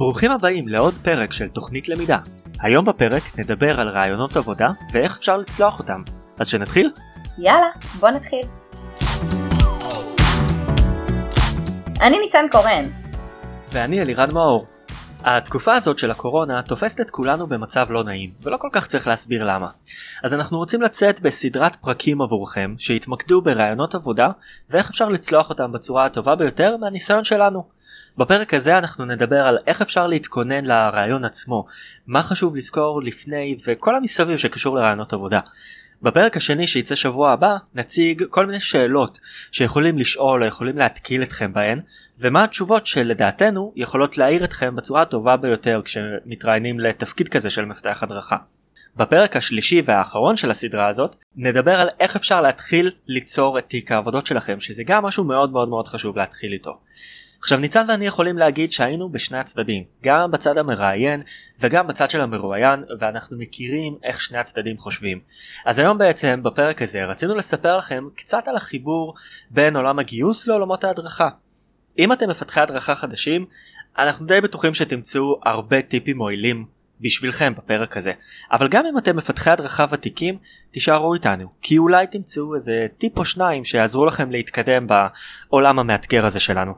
[0.00, 2.18] ברוכים הבאים לעוד פרק של תוכנית למידה.
[2.60, 6.02] היום בפרק נדבר על רעיונות עבודה ואיך אפשר לצלוח אותם.
[6.38, 6.90] אז שנתחיל?
[7.38, 7.66] יאללה,
[7.98, 8.46] בוא נתחיל.
[12.00, 12.82] אני ניצן קורן.
[13.72, 14.66] ואני אלירן מאור.
[15.24, 19.44] התקופה הזאת של הקורונה תופסת את כולנו במצב לא נעים, ולא כל כך צריך להסביר
[19.44, 19.68] למה.
[20.22, 24.28] אז אנחנו רוצים לצאת בסדרת פרקים עבורכם, שיתמקדו ברעיונות עבודה,
[24.70, 27.64] ואיך אפשר לצלוח אותם בצורה הטובה ביותר מהניסיון שלנו.
[28.18, 31.66] בפרק הזה אנחנו נדבר על איך אפשר להתכונן לרעיון עצמו,
[32.06, 35.40] מה חשוב לזכור לפני וכל המסביב שקשור לרעיונות עבודה.
[36.02, 39.18] בפרק השני שייצא שבוע הבא נציג כל מיני שאלות
[39.52, 41.80] שיכולים לשאול או יכולים להתקיל אתכם בהן
[42.20, 48.36] ומה התשובות שלדעתנו יכולות להעיר אתכם בצורה הטובה ביותר כשמתראיינים לתפקיד כזה של מפתח הדרכה.
[48.96, 54.26] בפרק השלישי והאחרון של הסדרה הזאת נדבר על איך אפשר להתחיל ליצור את תיק העבודות
[54.26, 56.78] שלכם שזה גם משהו מאוד מאוד מאוד חשוב להתחיל איתו.
[57.40, 61.22] עכשיו ניצן ואני יכולים להגיד שהיינו בשני הצדדים גם בצד המראיין
[61.60, 65.20] וגם בצד של המרואיין ואנחנו מכירים איך שני הצדדים חושבים
[65.64, 69.14] אז היום בעצם בפרק הזה רצינו לספר לכם קצת על החיבור
[69.50, 71.28] בין עולם הגיוס לעולמות ההדרכה.
[72.00, 73.46] אם אתם מפתחי הדרכה חדשים
[73.98, 76.66] אנחנו די בטוחים שתמצאו הרבה טיפים מועילים
[77.00, 78.12] בשבילכם בפרק הזה
[78.52, 80.38] אבל גם אם אתם מפתחי הדרכה ותיקים
[80.70, 86.40] תישארו איתנו כי אולי תמצאו איזה טיפ או שניים שיעזרו לכם להתקדם בעולם המאתגר הזה
[86.40, 86.72] שלנו.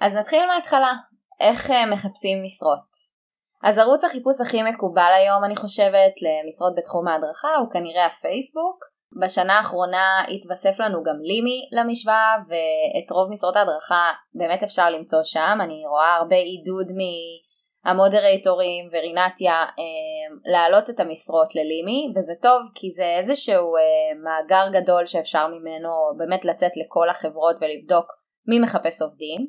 [0.00, 0.92] אז נתחיל מההתחלה,
[1.40, 3.16] איך uh, מחפשים משרות.
[3.62, 8.95] אז ערוץ החיפוש הכי מקובל היום אני חושבת למשרות בתחום ההדרכה הוא כנראה הפייסבוק.
[9.20, 15.58] בשנה האחרונה התווסף לנו גם לימי למשוואה ואת רוב משרות ההדרכה באמת אפשר למצוא שם,
[15.62, 16.86] אני רואה הרבה עידוד
[17.84, 25.06] מהמודרטורים ורינתיה אה, להעלות את המשרות ללימי וזה טוב כי זה איזשהו אה, מאגר גדול
[25.06, 28.06] שאפשר ממנו באמת לצאת לכל החברות ולבדוק
[28.48, 29.46] מי מחפש עובדים.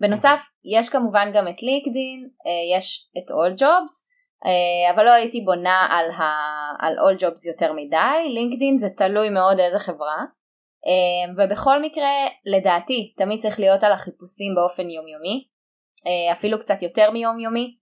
[0.00, 4.07] בנוסף יש כמובן גם את לינקדין, אה, יש את Jobs, אה,
[4.94, 6.24] אבל לא הייתי בונה על, ה,
[6.86, 10.24] על All Jobs יותר מדי, לינקדין זה תלוי מאוד איזה חברה,
[10.86, 12.10] אה, ובכל מקרה
[12.46, 15.48] לדעתי תמיד צריך להיות על החיפושים באופן יומיומי,
[16.32, 17.76] אפילו קצת יותר מיומיומי.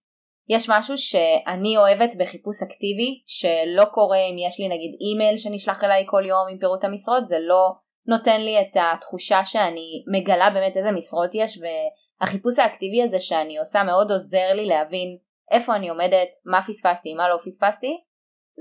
[0.48, 6.04] יש משהו שאני אוהבת בחיפוש אקטיבי שלא קורה אם יש לי נגיד אימייל שנשלח אליי
[6.06, 7.26] כל יום עם פירוט המשרות.
[7.26, 7.72] זה לא
[8.06, 11.58] נותן לי את התחושה שאני מגלה באמת איזה משרות יש.
[12.20, 15.16] החיפוש האקטיבי הזה שאני עושה מאוד עוזר לי להבין
[15.50, 18.00] איפה אני עומדת, מה פספסתי, מה לא פספסתי.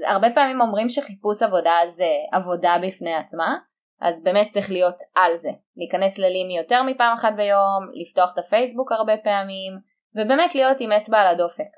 [0.06, 3.56] הרבה פעמים אומרים שחיפוש עבודה זה עבודה בפני עצמה,
[4.01, 5.50] אז באמת צריך להיות על זה.
[5.78, 9.73] להיכנס ללימי יותר מפעם אחת ביום, לפתוח את הפייסבוק הרבה פעמים,
[10.16, 11.72] ובאמת להיות עם אצבע על הדופק.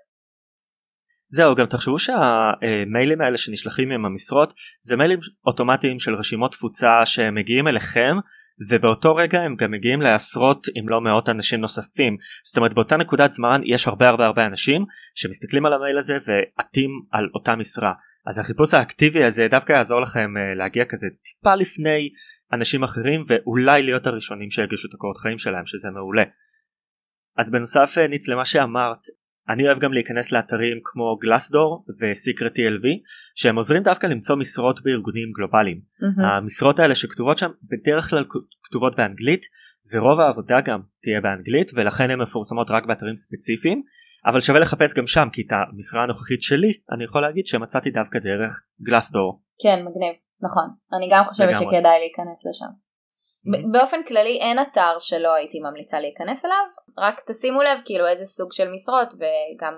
[1.29, 7.68] זהו גם תחשבו שהמיילים האלה שנשלחים עם המשרות זה מיילים אוטומטיים של רשימות תפוצה שמגיעים
[7.68, 8.16] אליכם
[8.69, 13.34] ובאותו רגע הם גם מגיעים לעשרות אם לא מאות אנשים נוספים זאת אומרת באותה נקודת
[13.34, 14.85] זמן יש הרבה הרבה הרבה אנשים
[15.16, 17.94] שמסתכלים על המייל הזה ועטים על אותה משרה
[18.28, 22.09] אז החיפוש האקטיבי הזה דווקא יעזור לכם uh, להגיע כזה טיפה לפני
[22.53, 26.24] אנשים אחרים ואולי להיות הראשונים שיגישו את הקורות חיים שלהם שזה מעולה.
[27.38, 29.01] אז בנוסף אה, ניץ למה שאמרת
[29.50, 32.85] אני אוהב גם להיכנס לאתרים כמו גלאסדור וסיקרט TLV
[33.35, 35.78] שהם עוזרים דווקא למצוא משרות בארגונים גלובליים.
[35.78, 36.25] Mm-hmm.
[36.25, 38.24] המשרות האלה שכתובות שם בדרך כלל
[38.63, 39.46] כתובות באנגלית
[39.94, 43.81] ורוב העבודה גם תהיה באנגלית ולכן הן מפורסמות רק באתרים ספציפיים
[44.25, 48.19] אבל שווה לחפש גם שם כי את המשרה הנוכחית שלי אני יכול להגיד שמצאתי דווקא
[48.19, 49.41] דרך גלאסדור.
[49.63, 51.66] כן מגניב נכון אני גם חושבת לגמרי.
[51.66, 52.72] שכדאי להיכנס לשם.
[52.75, 53.72] Mm-hmm.
[53.72, 56.66] באופן כללי אין אתר שלא הייתי ממליצה להיכנס אליו
[56.97, 59.74] רק תשימו לב כאילו איזה סוג של משרות וגם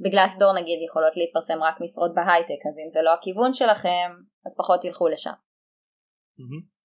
[0.00, 4.10] בגלאסדור נגיד יכולות להתפרסם רק משרות בהייטק אז אם זה לא הכיוון שלכם
[4.46, 5.30] אז פחות תלכו לשם.
[5.30, 6.76] Mm-hmm.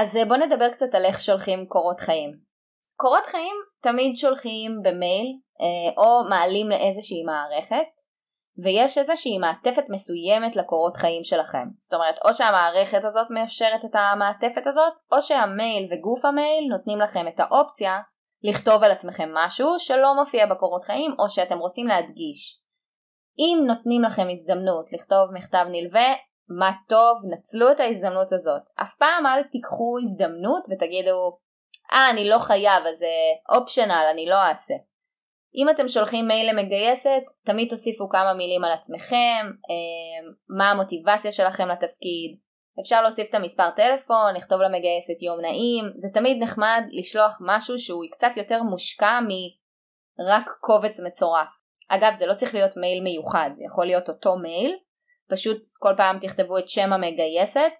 [0.00, 2.30] אז אה, בואו נדבר קצת על איך שולחים קורות חיים.
[2.96, 5.26] קורות חיים תמיד שולחים במייל
[5.60, 7.88] אה, או מעלים לאיזושהי מערכת
[8.64, 11.64] ויש איזושהי מעטפת מסוימת לקורות חיים שלכם.
[11.78, 17.28] זאת אומרת או שהמערכת הזאת מאפשרת את המעטפת הזאת או שהמייל וגוף המייל נותנים לכם
[17.28, 18.00] את האופציה
[18.48, 22.60] לכתוב על עצמכם משהו שלא מופיע בקורות חיים או שאתם רוצים להדגיש.
[23.38, 26.14] אם נותנים לכם הזדמנות לכתוב מכתב נלווה,
[26.48, 28.62] מה טוב, נצלו את ההזדמנות הזאת.
[28.82, 31.38] אף פעם אל תיקחו הזדמנות ותגידו,
[31.92, 33.06] אה, אני לא חייב, אז זה
[33.56, 34.74] אופשיונל, אני לא אעשה.
[35.56, 41.68] אם אתם שולחים מייל למגייסת, תמיד תוסיפו כמה מילים על עצמכם, אה, מה המוטיבציה שלכם
[41.68, 42.38] לתפקיד,
[42.80, 48.04] אפשר להוסיף את המספר טלפון, לכתוב למגייסת יום נעים, זה תמיד נחמד לשלוח משהו שהוא
[48.12, 51.48] קצת יותר מושקע מרק קובץ מצורף.
[51.88, 54.76] אגב זה לא צריך להיות מייל מיוחד, זה יכול להיות אותו מייל,
[55.30, 57.70] פשוט כל פעם תכתבו את שם המגייסת.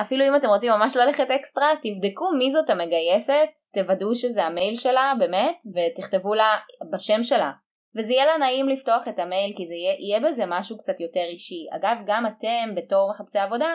[0.00, 5.12] אפילו אם אתם רוצים ממש ללכת אקסטרה, תבדקו מי זאת המגייסת, תוודאו שזה המייל שלה
[5.18, 6.56] באמת, ותכתבו לה
[6.92, 7.50] בשם שלה.
[7.96, 11.24] וזה יהיה לה נעים לפתוח את המייל כי זה יהיה, יהיה בזה משהו קצת יותר
[11.24, 11.66] אישי.
[11.76, 13.74] אגב, גם אתם בתור מחפשי עבודה,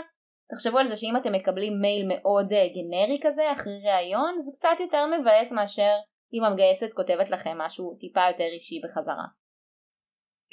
[0.53, 4.77] תחשבו על זה שאם אתם מקבלים מייל מאוד אה, גנרי כזה אחרי ראיון, זה קצת
[4.79, 5.94] יותר מבאס מאשר
[6.33, 9.25] אם המגייסת כותבת לכם משהו טיפה יותר אישי בחזרה.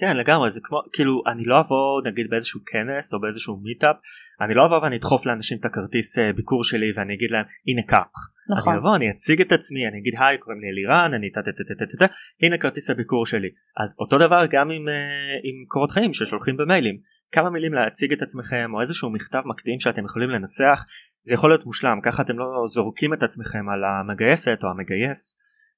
[0.00, 3.96] כן לגמרי זה כמו כאילו אני לא אבוא נגיד באיזשהו כנס או באיזשהו מיטאפ
[4.40, 7.82] אני לא אבוא ואני אדחוף לאנשים את הכרטיס אה, ביקור שלי ואני אגיד להם הנה
[7.88, 8.12] קח.
[8.50, 8.72] נכון.
[8.72, 11.50] אני אבוא אני אציג את עצמי אני אגיד היי קוראים לי אלירן אני טה טה
[11.50, 13.48] טה טה טה טה הנה כרטיס הביקור שלי
[13.82, 16.96] אז אותו דבר גם עם, אה, עם קורות חיים ששולחים במיילים
[17.32, 20.84] כמה מילים להציג את עצמכם או איזשהו מכתב מקדים שאתם יכולים לנסח
[21.22, 25.36] זה יכול להיות מושלם ככה אתם לא זורקים את עצמכם על המגייסת או המגייס.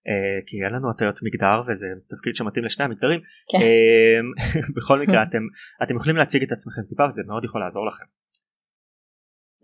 [0.09, 3.21] Uh, כי אין לנו הטיות מגדר וזה תפקיד שמתאים לשני המגדרים
[3.51, 3.59] כן.
[3.59, 5.43] uh, בכל מקרה אתם
[5.83, 8.05] אתם יכולים להציג את עצמכם טיפה וזה מאוד יכול לעזור לכם.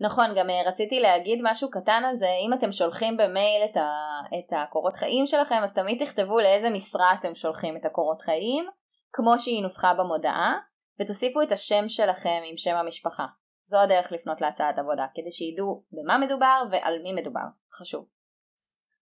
[0.01, 3.89] נכון גם אה, רציתי להגיד משהו קטן על זה אם אתם שולחים במייל את, ה,
[4.39, 8.65] את הקורות חיים שלכם אז תמיד תכתבו לאיזה משרה אתם שולחים את הקורות חיים
[9.13, 10.57] כמו שהיא נוסחה במודעה
[11.01, 13.25] ותוסיפו את השם שלכם עם שם המשפחה.
[13.63, 17.47] זו הדרך לפנות להצעת עבודה כדי שידעו במה מדובר ועל מי מדובר.
[17.73, 18.05] חשוב.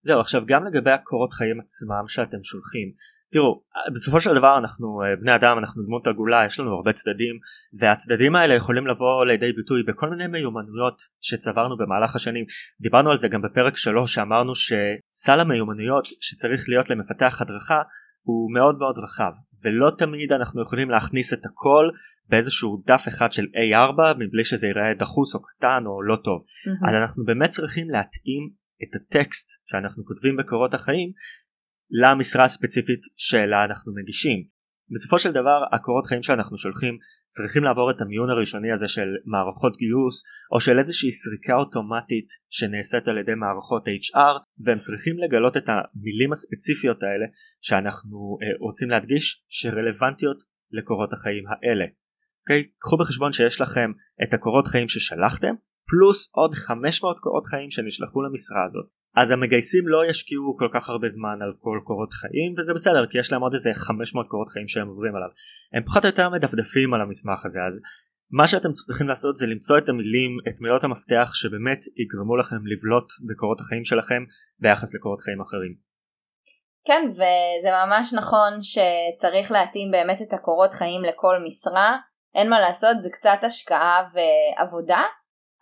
[0.01, 2.91] זהו עכשיו גם לגבי הקורות חיים עצמם שאתם שולחים
[3.31, 3.61] תראו
[3.93, 7.35] בסופו של דבר אנחנו אה, בני אדם אנחנו דמות עגולה יש לנו הרבה צדדים
[7.79, 12.45] והצדדים האלה יכולים לבוא לידי ביטוי בכל מיני מיומנויות שצברנו במהלך השנים
[12.81, 17.81] דיברנו על זה גם בפרק 3 שאמרנו שסל המיומנויות שצריך להיות למפתח הדרכה
[18.27, 19.31] הוא מאוד מאוד רחב
[19.63, 21.85] ולא תמיד אנחנו יכולים להכניס את הכל
[22.29, 26.89] באיזשהו דף אחד של A4 מבלי שזה ייראה דחוס או קטן או לא טוב mm-hmm.
[26.89, 28.49] אז אנחנו באמת צריכים להתאים
[28.83, 31.11] את הטקסט שאנחנו כותבים בקורות החיים
[32.01, 34.56] למשרה הספציפית שאלה אנחנו מגישים.
[34.93, 36.97] בסופו של דבר הקורות חיים שאנחנו שולחים
[37.29, 40.23] צריכים לעבור את המיון הראשוני הזה של מערכות גיוס
[40.53, 44.35] או של איזושהי סריקה אוטומטית שנעשית על ידי מערכות HR
[44.65, 47.25] והם צריכים לגלות את המילים הספציפיות האלה
[47.61, 50.37] שאנחנו uh, רוצים להדגיש שרלוונטיות
[50.71, 51.85] לקורות החיים האלה.
[52.41, 52.63] אוקיי?
[52.79, 53.91] קחו בחשבון שיש לכם
[54.23, 55.53] את הקורות חיים ששלחתם
[55.89, 61.09] פלוס עוד 500 קורות חיים שנשלחו למשרה הזאת אז המגייסים לא ישקיעו כל כך הרבה
[61.09, 64.67] זמן על כל קורות חיים וזה בסדר כי יש להם עוד איזה 500 קורות חיים
[64.67, 65.29] שהם עוברים עליו
[65.73, 67.79] הם פחות או יותר מדפדפים על המסמך הזה אז
[68.31, 73.09] מה שאתם צריכים לעשות זה למצוא את המילים את מילות המפתח שבאמת יגרמו לכם לבלוט
[73.27, 74.23] בקורות החיים שלכם
[74.59, 75.73] ביחס לקורות חיים אחרים.
[76.87, 81.97] כן וזה ממש נכון שצריך להתאים באמת את הקורות חיים לכל משרה
[82.35, 85.03] אין מה לעשות זה קצת השקעה ועבודה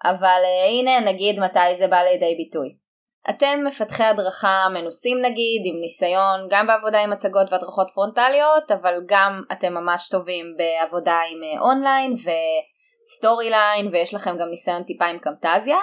[0.03, 2.84] אבל אה, הנה נגיד מתי זה בא לידי ביטוי.
[3.29, 9.41] אתם מפתחי הדרכה מנוסים נגיד עם ניסיון גם בעבודה עם הצגות והדרכות פרונטליות אבל גם
[9.51, 15.19] אתם ממש טובים בעבודה עם אה, online ו Storyline ויש לכם גם ניסיון טיפה עם
[15.19, 15.77] Camtasia.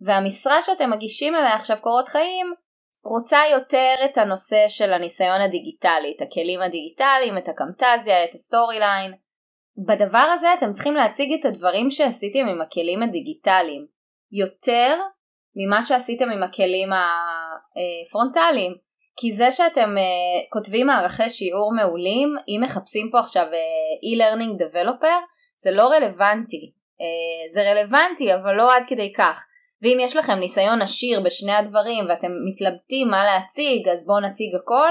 [0.00, 2.54] והמשרה שאתם מגישים אליה עכשיו קורות חיים
[3.04, 8.78] רוצה יותר את הנושא של הניסיון הדיגיטלי, את הכלים הדיגיטליים, את ה Camtasia, את ה
[8.78, 9.14] Storyline.
[9.86, 13.86] בדבר הזה אתם צריכים להציג את הדברים שעשיתם עם הכלים הדיגיטליים.
[14.32, 15.00] יותר
[15.56, 18.74] ממה שעשיתם עם הכלים הפרונטליים.
[19.16, 23.50] כי זה שאתם אה, כותבים מערכי שיעור מעולים אם מחפשים פה עכשיו אה,
[24.08, 25.24] e-learning developer
[25.56, 26.72] זה לא רלוונטי.
[26.98, 29.46] uh, זה רלוונטי אבל לא עד כדי כך.
[29.82, 34.90] ואם יש לכם ניסיון עשיר בשני הדברים ואתם מתלבטים מה להציג אז בואו נציג הכל.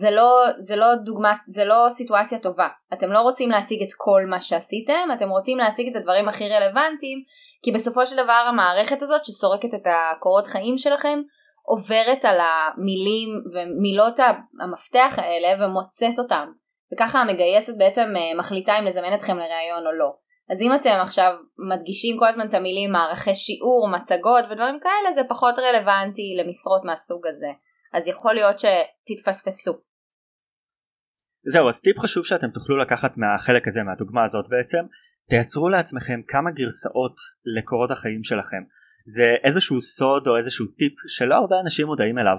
[0.00, 2.68] זה לא, זה לא דוגמה, זה לא סיטואציה טובה.
[2.92, 7.18] אתם לא רוצים להציג את כל מה שעשיתם, אתם רוצים להציג את הדברים הכי רלוונטיים,
[7.62, 11.18] כי בסופו של דבר המערכת הזאת שסורקת את הקורות חיים שלכם,
[11.62, 14.18] עוברת על המילים ומילות
[14.62, 16.46] המפתח האלה ומוצאת אותם.
[16.92, 20.12] וככה המגייסת בעצם אה, מחליטה אם לזמן אתכם לראיון או לא.
[20.50, 21.32] אז אם אתם עכשיו
[21.72, 27.26] מדגישים כל הזמן את המילים מערכי שיעור, מצגות ודברים כאלה, זה פחות רלוונטי למשרות מהסוג
[27.26, 27.50] הזה.
[27.94, 29.72] אז יכול להיות שתתפספסו.
[31.52, 34.84] זהו אז טיפ חשוב שאתם תוכלו לקחת מהחלק הזה מהדוגמה הזאת בעצם
[35.28, 37.16] תייצרו לעצמכם כמה גרסאות
[37.56, 38.62] לקורות החיים שלכם.
[39.06, 42.36] זה איזשהו סוד או איזשהו טיפ שלא הרבה אנשים מודעים אליו.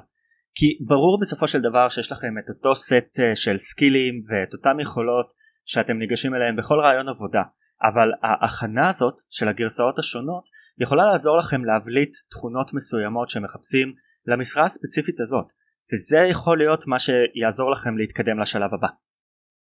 [0.55, 4.79] כי ברור בסופו של דבר שיש לכם את אותו סט אה, של סקילים ואת אותם
[4.79, 5.34] יכולות
[5.65, 7.41] שאתם ניגשים אליהם בכל רעיון עבודה.
[7.84, 10.43] אבל ההכנה הזאת של הגרסאות השונות
[10.79, 13.93] יכולה לעזור לכם להבליט תכונות מסוימות שמחפשים
[14.27, 15.46] למשרה הספציפית הזאת.
[15.93, 18.88] וזה יכול להיות מה שיעזור לכם להתקדם לשלב הבא.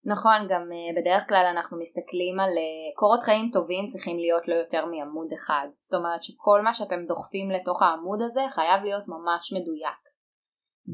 [0.07, 4.55] נכון, גם uh, בדרך כלל אנחנו מסתכלים על uh, קורות חיים טובים צריכים להיות לא
[4.55, 5.67] יותר מעמוד אחד.
[5.79, 10.03] זאת אומרת שכל מה שאתם דוחפים לתוך העמוד הזה חייב להיות ממש מדויק.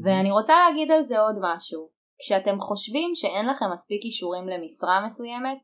[0.03, 1.89] ואני רוצה להגיד על זה עוד משהו.
[2.19, 5.57] כשאתם חושבים שאין לכם מספיק אישורים למשרה מסוימת,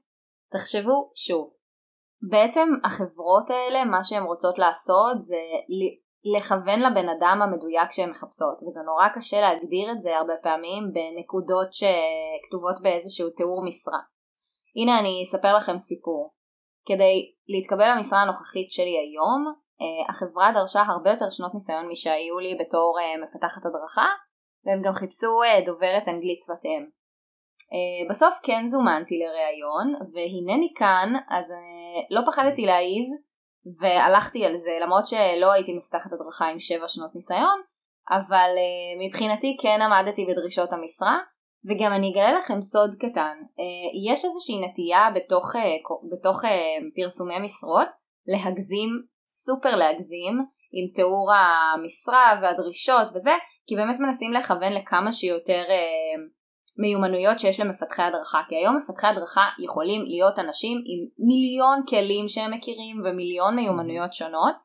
[0.51, 1.53] תחשבו שוב.
[2.29, 5.41] בעצם החברות האלה מה שהן רוצות לעשות זה
[6.25, 11.73] לכוון לבן אדם המדויק שהן מחפשות וזה נורא קשה להגדיר את זה הרבה פעמים בנקודות
[11.73, 13.99] שכתובות באיזשהו תיאור משרה.
[14.81, 16.33] הנה אני אספר לכם סיפור.
[16.85, 19.41] כדי להתקבל למשרה הנוכחית שלי היום
[19.81, 24.09] אה, החברה דרשה הרבה יותר שנות ניסיון משהיו לי בתור אה, מפתחת הדרכה
[24.65, 26.97] והם גם חיפשו אה, דוברת אנגלית שפת אם.
[28.09, 31.51] בסוף כן זומנתי לראיון והנני כאן אז
[32.11, 33.07] לא פחדתי להעיז
[33.79, 37.61] והלכתי על זה למרות שלא הייתי מפתחת הדרכה עם 7 שנות ניסיון
[38.11, 38.49] אבל
[39.07, 41.17] מבחינתי כן עמדתי בדרישות המשרה
[41.69, 43.37] וגם אני אגלה לכם סוד קטן
[44.07, 45.55] יש איזושהי נטייה בתוך,
[46.11, 46.41] בתוך
[46.95, 47.87] פרסומי משרות
[48.27, 48.89] להגזים
[49.27, 50.35] סופר להגזים
[50.77, 53.35] עם תיאור המשרה והדרישות וזה,
[53.67, 56.06] כי באמת מנסים לכוון לכמה שיותר אה,
[56.77, 62.51] מיומנויות שיש למפתחי הדרכה, כי היום מפתחי הדרכה יכולים להיות אנשים עם מיליון כלים שהם
[62.53, 64.55] מכירים ומיליון מיומנויות שונות,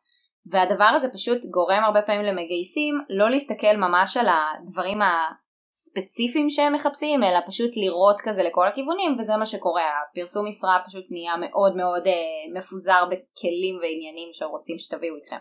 [0.51, 7.23] והדבר הזה פשוט גורם הרבה פעמים למגייסים לא להסתכל ממש על הדברים הספציפיים שהם מחפשים,
[7.23, 12.07] אלא פשוט לראות כזה לכל הכיוונים, וזה מה שקורה, הפרסום משרה פשוט נהיה מאוד מאוד
[12.07, 12.13] אה,
[12.59, 15.37] מפוזר בכלים ועניינים שרוצים שתביאו איתכם.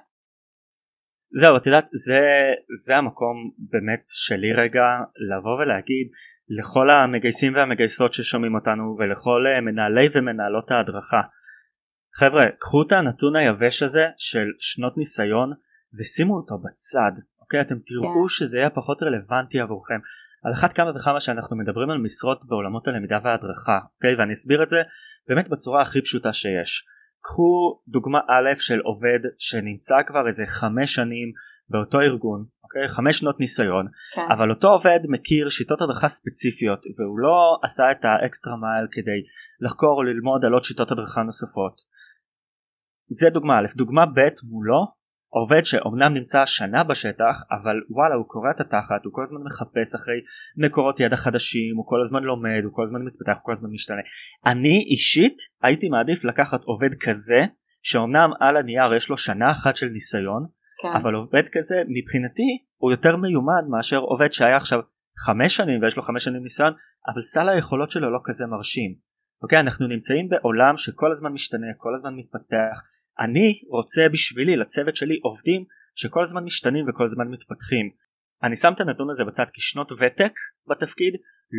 [1.39, 2.21] זהו, את יודעת, זה,
[2.85, 4.85] זה המקום באמת שלי רגע
[5.29, 6.07] לבוא ולהגיד
[6.57, 11.21] לכל המגייסים והמגייסות ששומעים אותנו ולכל אה, מנהלי ומנהלות ההדרכה
[12.15, 15.51] חבר'ה, קחו את הנתון היבש הזה של שנות ניסיון
[15.99, 18.23] ושימו אותו בצד אוקיי אתם תראו.
[18.23, 18.29] כן.
[18.29, 19.99] שזה יהיה פחות רלוונטי עבורכם
[20.43, 24.69] על אחת כמה וכמה שאנחנו מדברים על משרות בעולמות הלמידה וההדרכה אוקיי ואני אסביר את
[24.69, 24.81] זה
[25.27, 26.85] באמת בצורה הכי פשוטה שיש
[27.23, 31.31] קחו דוגמה א' של עובד שנמצא כבר איזה חמש שנים
[31.71, 32.87] באותו ארגון אוקיי?
[32.87, 33.85] חמש שנות ניסיון
[34.15, 34.21] כן.
[34.31, 39.19] אבל אותו עובד מכיר שיטות הדרכה ספציפיות והוא לא עשה את האקסטרה מייל כדי
[39.61, 41.81] לחקור או ללמוד על עוד שיטות הדרכה נוספות.
[43.09, 45.01] זה דוגמה א' דוגמה ב' מולו
[45.33, 49.95] עובד שאומנם נמצא שנה בשטח אבל וואלה הוא קורע את התחת הוא כל הזמן מחפש
[49.95, 50.19] אחרי
[50.57, 54.01] מקורות ידע חדשים הוא כל הזמן לומד הוא כל הזמן מתפתח הוא כל הזמן משתנה.
[54.45, 57.41] אני אישית הייתי מעדיף לקחת עובד כזה
[57.83, 60.45] שאומנם על הנייר יש לו שנה אחת של ניסיון
[60.81, 60.87] כן.
[61.01, 64.79] אבל עובד כזה מבחינתי הוא יותר מיומן מאשר עובד שהיה עכשיו
[65.25, 66.73] חמש שנים ויש לו חמש שנים ניסיון
[67.13, 68.95] אבל סל היכולות שלו לא כזה מרשים
[69.43, 72.83] אוקיי אנחנו נמצאים בעולם שכל הזמן משתנה כל הזמן מתפתח
[73.19, 77.89] אני רוצה בשבילי לצוות שלי עובדים שכל הזמן משתנים וכל הזמן מתפתחים.
[78.43, 80.33] אני שם את הנתון הזה בצד כי שנות ותק
[80.69, 81.13] בתפקיד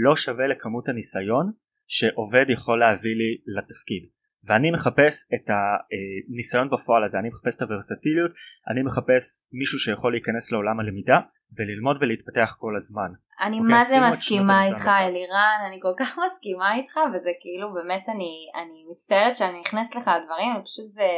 [0.04, 1.52] לא שווה לכמות הניסיון
[1.86, 4.02] שעובד יכול להביא לי לתפקיד.
[4.44, 8.30] ואני מחפש את הניסיון בפועל הזה, אני מחפש את הוורסטיליות,
[8.70, 11.18] אני מחפש מישהו שיכול להיכנס לעולם הלמידה
[11.56, 13.10] וללמוד ולהתפתח כל הזמן.
[13.40, 13.74] אני okay, אוקיי?
[13.78, 18.32] מה זה מסכימה איתך אלירן, אני כל כך מסכימה איתך וזה כאילו באמת אני,
[18.62, 21.08] אני מצטערת שאני נכנסת לך לדברים, פשוט זה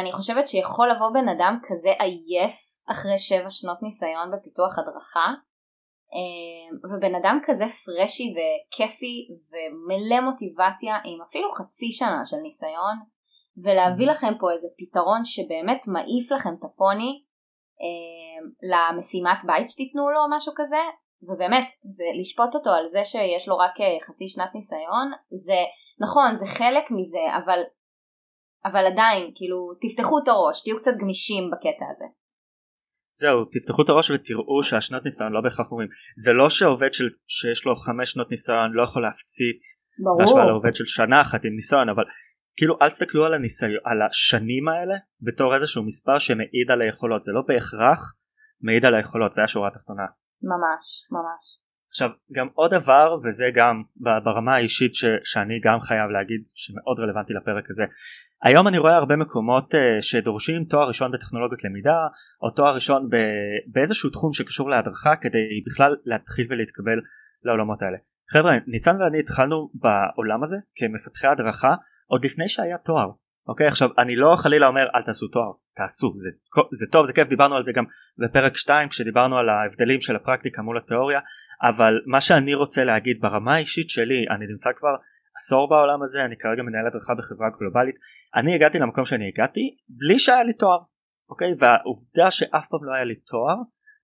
[0.00, 2.56] אני חושבת שיכול לבוא בן אדם כזה עייף
[2.90, 5.34] אחרי שבע שנות ניסיון בפיתוח הדרכה
[6.92, 12.96] ובן אדם כזה פרשי וכיפי ומלא מוטיבציה עם אפילו חצי שנה של ניסיון
[13.64, 14.10] ולהביא mm-hmm.
[14.10, 17.22] לכם פה איזה פתרון שבאמת מעיף לכם את הפוני
[17.82, 20.82] אמ, למשימת בית שתיתנו לו או משהו כזה
[21.22, 21.64] ובאמת
[21.96, 25.08] זה לשפוט אותו על זה שיש לו רק אה, חצי שנת ניסיון
[25.46, 25.60] זה
[26.00, 27.60] נכון זה חלק מזה אבל
[28.64, 32.04] אבל עדיין, כאילו, תפתחו את הראש, תהיו קצת גמישים בקטע הזה.
[33.22, 35.88] זהו, תפתחו את הראש ותראו שהשנות ניסיון לא בהכרח אומרים.
[36.24, 39.62] זה לא שעובד של, שיש לו חמש שנות ניסיון לא יכול להפציץ.
[40.04, 40.18] ברור.
[40.18, 42.04] בהשוואה לעובד של שנה אחת עם ניסיון, אבל
[42.56, 47.32] כאילו אל תסתכלו על, הניסיון, על השנים האלה בתור איזשהו מספר שמעיד על היכולות, זה
[47.32, 48.14] לא בהכרח
[48.60, 50.06] מעיד על היכולות, זה השורה התחתונה.
[50.42, 51.61] ממש, ממש.
[51.92, 53.82] עכשיו גם עוד דבר וזה גם
[54.24, 57.84] ברמה האישית ש, שאני גם חייב להגיד שמאוד רלוונטי לפרק הזה
[58.42, 61.96] היום אני רואה הרבה מקומות uh, שדורשים תואר ראשון בטכנולוגיות למידה
[62.42, 63.08] או תואר ראשון
[63.66, 66.98] באיזשהו תחום שקשור להדרכה כדי בכלל להתחיל ולהתקבל
[67.44, 67.96] לעולמות האלה.
[68.30, 71.74] חבר'ה ניצן ואני התחלנו בעולם הזה כמפתחי הדרכה
[72.06, 73.10] עוד לפני שהיה תואר.
[73.48, 75.52] אוקיי עכשיו אני לא חלילה אומר אל תעשו תואר.
[75.76, 76.30] תעשו זה,
[76.80, 77.84] זה טוב זה כיף דיברנו על זה גם
[78.18, 81.20] בפרק 2 כשדיברנו על ההבדלים של הפרקטיקה מול התיאוריה
[81.62, 84.94] אבל מה שאני רוצה להגיד ברמה האישית שלי אני נמצא כבר
[85.36, 87.94] עשור בעולם הזה אני כרגע מנהל הדרכה בחברה גלובלית
[88.36, 90.78] אני הגעתי למקום שאני הגעתי בלי שהיה לי תואר
[91.32, 91.54] אוקיי?
[91.58, 93.56] והעובדה שאף פעם לא היה לי תואר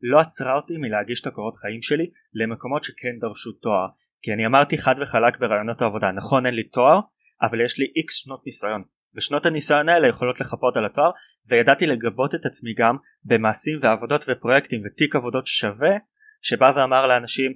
[0.02, 3.88] לא עצרה אותי מלהגיש את הקורות חיים שלי למקומות שכן דרשו תואר.
[4.22, 7.00] כי אני אמרתי חד וחלק ברעיונות העבודה נכון אין לי תואר
[7.42, 8.82] אבל יש לי איקס שנות ניסיון
[9.14, 11.10] ושנות הניסיון האלה יכולות לחפות על התואר
[11.48, 15.96] וידעתי לגבות את עצמי גם במעשים ועבודות ופרויקטים ותיק עבודות שווה
[16.42, 17.52] שבא ואמר לאנשים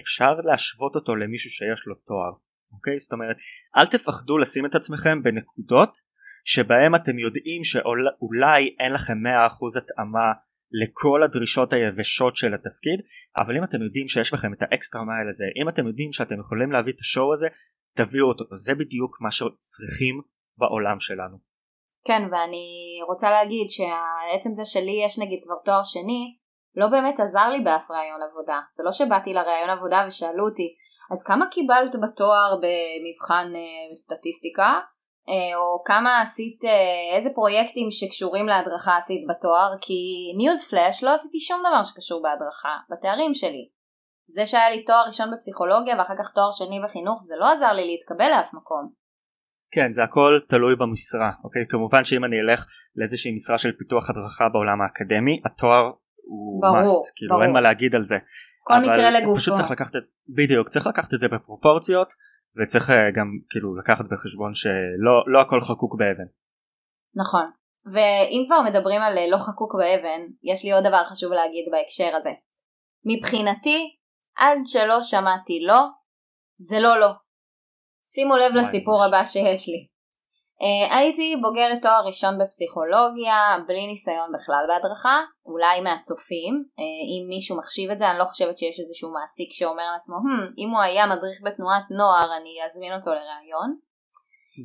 [0.00, 2.32] אפשר להשוות אותו למישהו שיש לו תואר.
[2.72, 2.98] אוקיי?
[2.98, 3.36] זאת אומרת
[3.76, 5.98] אל תפחדו לשים את עצמכם בנקודות
[6.44, 10.32] שבהם אתם יודעים שאולי אין לכם 100% התאמה
[10.72, 13.00] לכל הדרישות היבשות של התפקיד
[13.36, 16.72] אבל אם אתם יודעים שיש לכם את האקסטרה מייל הזה אם אתם יודעים שאתם יכולים
[16.72, 17.48] להביא את השואו הזה
[17.96, 18.44] תביאו אותו.
[18.56, 20.20] זה בדיוק מה שצריכים
[20.58, 21.36] בעולם שלנו.
[22.04, 22.66] כן ואני
[23.08, 26.36] רוצה להגיד שעצם זה שלי יש נגיד כבר תואר שני
[26.76, 30.74] לא באמת עזר לי באף ראיון עבודה זה לא שבאתי לראיון עבודה ושאלו אותי
[31.12, 34.80] אז כמה קיבלת בתואר במבחן אה, סטטיסטיקה
[35.28, 40.00] אה, או כמה עשית, אה, איזה פרויקטים שקשורים להדרכה עשית בתואר, כי
[40.36, 43.68] ניוז פלאש לא עשיתי שום דבר שקשור בהדרכה, בתארים שלי.
[44.28, 47.86] זה שהיה לי תואר ראשון בפסיכולוגיה ואחר כך תואר שני בחינוך זה לא עזר לי
[47.86, 49.05] להתקבל לאף מקום.
[49.76, 52.66] כן זה הכל תלוי במשרה אוקיי כמובן שאם אני אלך
[52.96, 55.90] לאיזושהי משרה של פיתוח הדרכה בעולם האקדמי התואר
[56.26, 57.42] הוא ברור, must כאילו ברור.
[57.42, 58.18] אין מה להגיד על זה.
[58.62, 59.36] כל מקרה לגופו.
[59.36, 60.02] פשוט צריך לקחת את,
[60.36, 62.12] בדיוק צריך לקחת את זה בפרופורציות
[62.56, 66.28] וצריך אה, גם כאילו לקחת בחשבון שלא לא הכל חקוק באבן.
[67.14, 67.50] נכון
[67.92, 72.16] ואם כבר מדברים על אה, לא חקוק באבן יש לי עוד דבר חשוב להגיד בהקשר
[72.16, 72.32] הזה.
[73.04, 73.96] מבחינתי
[74.36, 75.80] עד שלא שמעתי לא
[76.58, 77.25] זה לא לא.
[78.14, 79.86] שימו לב לסיפור הבא שיש לי.
[80.60, 83.36] Uh, הייתי בוגרת תואר ראשון בפסיכולוגיה,
[83.66, 86.80] בלי ניסיון בכלל בהדרכה, אולי מהצופים, uh,
[87.12, 90.70] אם מישהו מחשיב את זה, אני לא חושבת שיש איזשהו מעסיק שאומר לעצמו, hmm, אם
[90.70, 93.76] הוא היה מדריך בתנועת נוער אני אזמין אותו לראיון.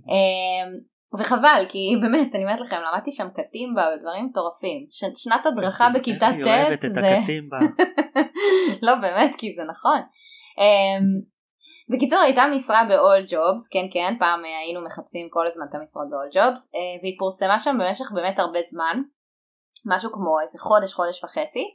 [0.07, 4.87] Uh, וחבל, כי באמת, אני אומרת לכם, למדתי שם קטימבה ודברים מטורפים.
[4.91, 6.37] ש- שנת הדרכה בכיתה ט' זה...
[6.37, 7.59] איך היא אוהבת את הקטימבה.
[8.85, 9.99] לא, באמת, כי זה נכון.
[10.57, 11.30] Um,
[11.91, 16.07] בקיצור הייתה משרה ב-all jobs, כן כן, פעם אה, היינו מחפשים כל הזמן את המשרות
[16.09, 19.01] ב-all jobs, אה, והיא פורסמה שם במשך באמת הרבה זמן,
[19.85, 21.65] משהו כמו איזה חודש, חודש וחצי,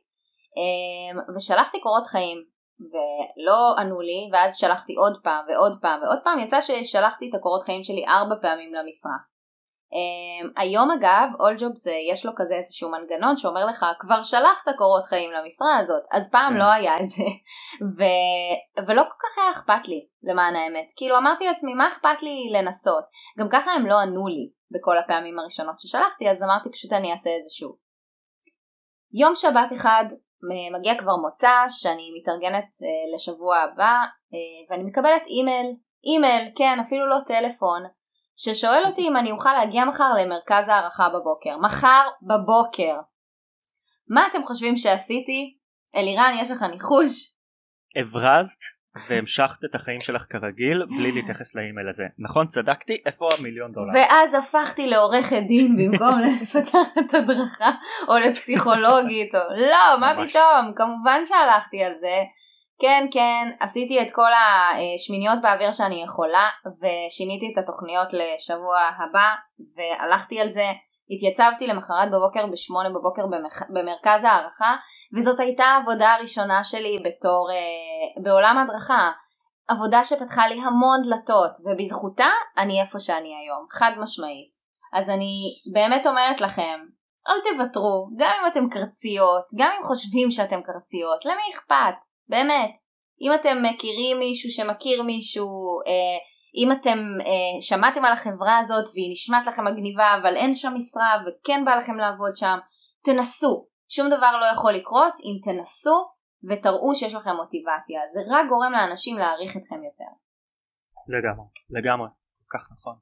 [0.59, 2.39] אה, ושלחתי קורות חיים,
[2.81, 7.63] ולא ענו לי, ואז שלחתי עוד פעם ועוד פעם ועוד פעם, יצא ששלחתי את הקורות
[7.63, 9.36] חיים שלי ארבע פעמים למשרה.
[9.93, 15.31] Um, היום אגב, אולג'ובס יש לו כזה איזשהו מנגנון שאומר לך כבר שלחת קורות חיים
[15.31, 16.59] למשרה הזאת, אז פעם כן.
[16.59, 17.23] לא היה את זה,
[17.99, 18.02] ו...
[18.87, 23.04] ולא כל כך היה אכפת לי למען האמת, כאילו אמרתי לעצמי מה אכפת לי לנסות,
[23.39, 27.30] גם ככה הם לא ענו לי בכל הפעמים הראשונות ששלחתי, אז אמרתי פשוט אני אעשה
[27.39, 27.76] את זה שוב.
[29.13, 30.04] יום שבת אחד
[30.78, 35.67] מגיע כבר מוצא שאני מתארגנת uh, לשבוע הבא uh, ואני מקבלת אימייל,
[36.04, 37.82] אימייל, כן אפילו לא טלפון,
[38.37, 41.57] ששואל אותי אם אני אוכל להגיע מחר למרכז הערכה בבוקר.
[41.57, 42.95] מחר בבוקר.
[44.09, 45.57] מה אתם חושבים שעשיתי?
[45.97, 47.33] אלירן, יש לך ניחוש?
[47.97, 48.59] הברזת
[49.09, 52.05] והמשכת את החיים שלך כרגיל בלי להתייחס לאימייל הזה.
[52.19, 53.03] נכון צדקתי?
[53.07, 53.93] איפה המיליון דולר?
[53.95, 57.71] ואז הפכתי לעורכת דין במקום לפתח את הדרכה
[58.09, 62.17] או לפסיכולוגית או לא מה פתאום כמובן שהלכתי על זה
[62.80, 69.28] כן כן עשיתי את כל השמיניות באוויר שאני יכולה ושיניתי את התוכניות לשבוע הבא
[69.76, 70.67] והלכתי על זה.
[71.10, 73.62] התייצבתי למחרת בבוקר בשמונה בבוקר במח...
[73.69, 74.76] במרכז הערכה
[75.17, 79.10] וזאת הייתה העבודה הראשונה שלי בתור אה, בעולם הדרכה
[79.69, 84.50] עבודה שפתחה לי המון דלתות ובזכותה אני איפה שאני היום חד משמעית.
[84.93, 85.32] אז אני
[85.73, 86.80] באמת אומרת לכם
[87.28, 92.71] אל תוותרו גם אם אתם קרציות גם אם חושבים שאתם קרציות למי אכפת באמת,
[93.21, 95.47] אם אתם מכירים מישהו שמכיר מישהו,
[95.86, 96.19] אה,
[96.56, 101.17] אם אתם אה, שמעתם על החברה הזאת והיא נשמעת לכם מגניבה אבל אין שם משרה
[101.26, 102.58] וכן בא לכם לעבוד שם,
[103.04, 103.67] תנסו.
[103.89, 106.08] שום דבר לא יכול לקרות אם תנסו
[106.49, 108.00] ותראו שיש לכם מוטיבציה.
[108.12, 110.10] זה רק גורם לאנשים להעריך אתכם יותר.
[111.08, 112.08] לגמרי, לגמרי,
[112.39, 112.95] כל כך נכון.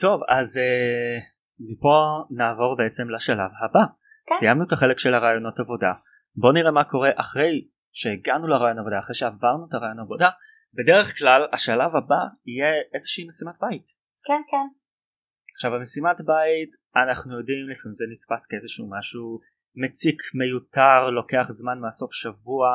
[0.00, 1.18] טוב, אז אה,
[1.60, 1.94] מפה
[2.30, 3.84] נעבור בעצם לשלב הבא.
[4.26, 4.34] כן.
[4.34, 5.92] סיימנו את החלק של הרעיונות עבודה.
[6.36, 10.28] בואו נראה מה קורה אחרי שהגענו לרעיון עבודה אחרי שעברנו את הרעיון עבודה
[10.74, 13.86] בדרך כלל השלב הבא יהיה איזושהי משימת בית.
[14.26, 14.66] כן כן.
[15.54, 16.70] עכשיו המשימת בית
[17.02, 19.40] אנחנו יודעים לפעמים זה נתפס כאיזשהו משהו
[19.76, 22.66] מציק מיותר לוקח זמן מהסוף שבוע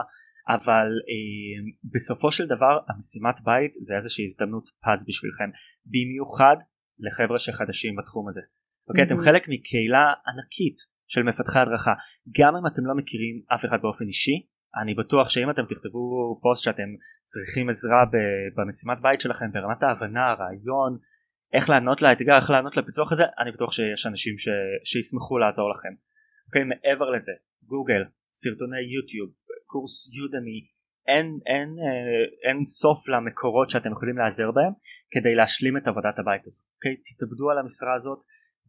[0.56, 5.50] אבל אה, בסופו של דבר המשימת בית זה איזושהי הזדמנות פז בשבילכם
[5.86, 6.58] במיוחד
[7.00, 8.42] לחבר'ה שחדשים בתחום הזה.
[8.90, 9.08] אוקיי mm-hmm.
[9.08, 10.78] אתם חלק מקהילה ענקית
[11.08, 11.94] של מפתחי הדרכה
[12.40, 14.48] גם אם אתם לא מכירים אף אחד באופן אישי
[14.82, 16.90] אני בטוח שאם אתם תכתבו פוסט שאתם
[17.26, 18.04] צריכים עזרה
[18.56, 20.98] במשימת בית שלכם ברמת ההבנה הרעיון
[21.54, 24.48] איך לענות לאתגר איך לענות לפיצוח הזה אני בטוח שיש אנשים ש...
[24.84, 25.94] שישמחו לעזור לכם.
[26.48, 27.32] אוקיי okay, מעבר לזה
[27.64, 28.04] גוגל
[28.34, 29.30] סרטוני יוטיוב
[29.66, 30.60] קורס יודמי
[31.08, 34.74] אין, אין, אה, אין סוף למקורות שאתם יכולים להיעזר בהם
[35.12, 36.66] כדי להשלים את עבודת הבית הזאת.
[36.76, 37.16] אוקיי okay?
[37.16, 38.20] תתאבדו על המשרה הזאת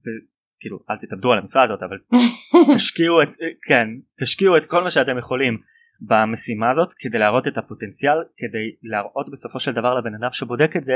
[0.00, 1.98] וכאילו אל תתאבדו על המשרה הזאת אבל
[2.76, 3.28] תשקיעו את
[3.68, 3.88] כן
[4.22, 5.58] תשקיעו את כל מה שאתם יכולים
[6.00, 10.84] במשימה הזאת כדי להראות את הפוטנציאל כדי להראות בסופו של דבר לבן אדם שבודק את
[10.84, 10.94] זה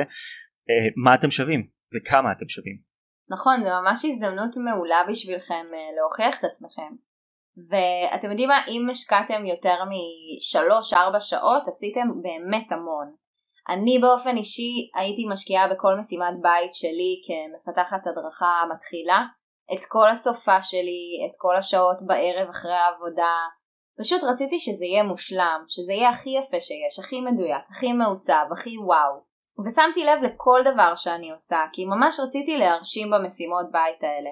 [0.71, 2.79] אה, מה אתם שווים וכמה אתם שווים.
[3.29, 6.93] נכון, זו ממש הזדמנות מעולה בשבילכם אה, להוכיח את עצמכם.
[7.71, 13.15] ואתם יודעים מה, אם השקעתם יותר משלוש-ארבע שעות, עשיתם באמת המון.
[13.69, 19.21] אני באופן אישי הייתי משקיעה בכל משימת בית שלי כמפתחת הדרכה מתחילה,
[19.73, 23.35] את כל הסופה שלי, את כל השעות בערב אחרי העבודה,
[24.03, 28.79] פשוט רציתי שזה יהיה מושלם, שזה יהיה הכי יפה שיש, הכי מדויק, הכי מעוצב, הכי
[28.79, 29.33] וואו.
[29.67, 34.31] ושמתי לב לכל דבר שאני עושה, כי ממש רציתי להרשים במשימות בית האלה.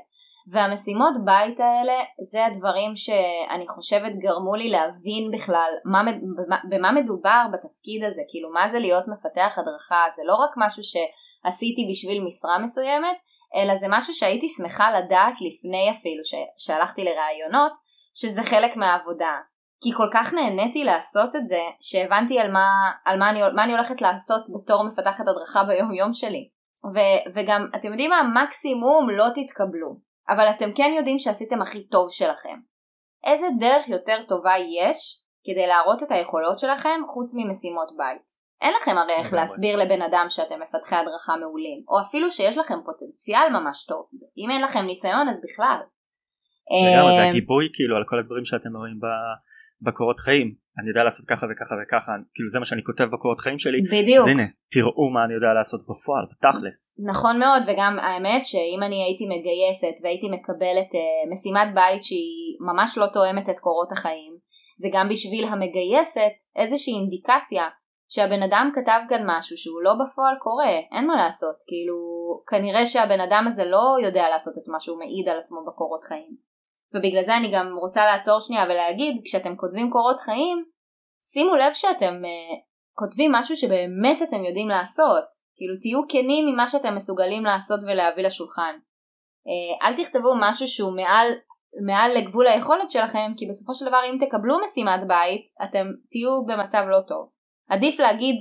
[0.52, 1.98] והמשימות בית האלה
[2.30, 6.02] זה הדברים שאני חושבת גרמו לי להבין בכלל מה,
[6.37, 10.83] במה, במה מדובר בתפקיד הזה, כאילו מה זה להיות מפתח הדרכה, זה לא רק משהו
[10.83, 13.16] שעשיתי בשביל משרה מסוימת,
[13.54, 16.22] אלא זה משהו שהייתי שמחה לדעת לפני אפילו
[16.59, 17.72] שהלכתי לראיונות,
[18.14, 19.37] שזה חלק מהעבודה.
[19.83, 22.69] כי כל כך נהניתי לעשות את זה, שהבנתי על מה,
[23.05, 26.49] על מה, אני, מה אני הולכת לעשות בתור מפתחת הדרכה ביום יום שלי.
[26.95, 26.99] ו,
[27.35, 28.43] וגם, אתם יודעים מה?
[28.43, 29.97] מקסימום לא תתקבלו,
[30.29, 32.59] אבל אתם כן יודעים שעשיתם הכי טוב שלכם.
[33.25, 38.40] איזה דרך יותר טובה יש כדי להראות את היכולות שלכם חוץ ממשימות בית?
[38.61, 42.79] אין לכם הרי איך להסביר לבן אדם שאתם מפתחי הדרכה מעולים, או אפילו שיש לכם
[42.85, 44.05] פוטנציאל ממש טוב.
[44.38, 45.81] אם אין לכם ניסיון אז בכלל.
[46.70, 48.98] וגם זה אמ, הגיבוי כאילו על כל הדברים שאתם רואים
[49.83, 50.54] בקורות חיים.
[50.78, 53.78] אני יודע לעשות ככה וככה וככה כאילו זה מה שאני כותב בקורות חיים שלי.
[53.83, 54.22] בדיוק.
[54.24, 54.42] אז הנה
[54.74, 56.78] תראו מה אני יודע לעשות בפועל בתכלס.
[57.11, 62.98] נכון מאוד וגם האמת שאם אני הייתי מגייסת והייתי מקבלת uh, משימת בית שהיא ממש
[62.98, 64.33] לא תואמת את קורות החיים
[64.83, 67.64] זה גם בשביל המגייסת איזושהי אינדיקציה
[68.09, 71.96] שהבן אדם כתב כאן משהו שהוא לא בפועל קורה אין מה לעשות כאילו
[72.50, 76.50] כנראה שהבן אדם הזה לא יודע לעשות את מה שהוא מעיד על עצמו בקורות חיים
[76.94, 80.64] ובגלל זה אני גם רוצה לעצור שנייה ולהגיד, כשאתם כותבים קורות חיים,
[81.33, 82.61] שימו לב שאתם uh,
[82.92, 85.24] כותבים משהו שבאמת אתם יודעים לעשות.
[85.57, 88.74] כאילו תהיו כנים ממה שאתם מסוגלים לעשות ולהביא לשולחן.
[88.76, 91.29] Uh, אל תכתבו משהו שהוא מעל,
[91.87, 96.85] מעל לגבול היכולת שלכם, כי בסופו של דבר אם תקבלו משימת בית, אתם תהיו במצב
[96.88, 97.31] לא טוב.
[97.70, 98.37] עדיף להגיד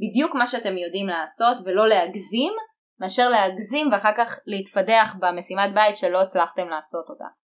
[0.00, 2.52] בדיוק מה שאתם יודעים לעשות ולא להגזים,
[3.00, 7.39] מאשר להגזים ואחר כך להתפדח במשימת בית שלא הצלחתם לעשות אותה.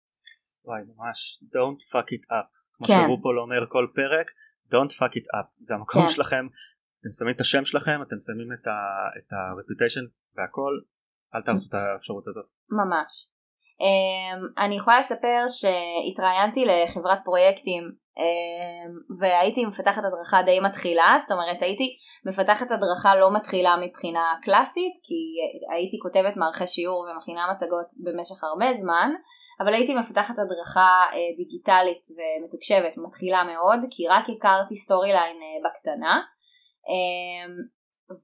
[0.66, 2.94] וואי ממש don't fuck it up כמו כן.
[3.08, 4.32] שרופול אומר כל פרק
[4.74, 6.08] don't fuck it up זה המקום כן.
[6.08, 6.48] שלכם
[7.02, 10.72] אתם שמים את השם שלכם אתם שמים את ה-reputation והכל
[11.36, 13.32] אל תעשו את האפשרות הזאת ממש
[13.80, 18.05] um, אני יכולה לספר שהתראיינתי לחברת פרויקטים
[19.20, 25.20] והייתי מפתחת הדרכה די מתחילה זאת אומרת הייתי מפתחת הדרכה לא מתחילה מבחינה קלאסית כי
[25.76, 29.12] הייתי כותבת מערכי שיעור ומכינה מצגות במשך הרבה זמן
[29.60, 36.22] אבל הייתי מפתחת הדרכה אה, דיגיטלית ומתוקשבת, מתחילה מאוד, כי רק הכרתי Storyline אה, בקטנה,
[36.90, 37.46] אה,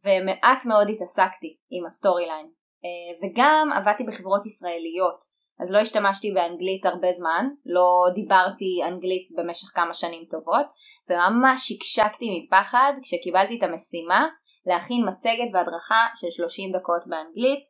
[0.04, 2.50] ומעט מאוד התעסקתי עם ה Storyline,
[2.86, 9.68] אה, וגם עבדתי בחברות ישראליות, אז לא השתמשתי באנגלית הרבה זמן, לא דיברתי אנגלית במשך
[9.76, 10.66] כמה שנים טובות,
[11.10, 14.28] וממש שקשקתי מפחד כשקיבלתי את המשימה
[14.66, 17.64] להכין מצגת והדרכה של 30 דקות באנגלית.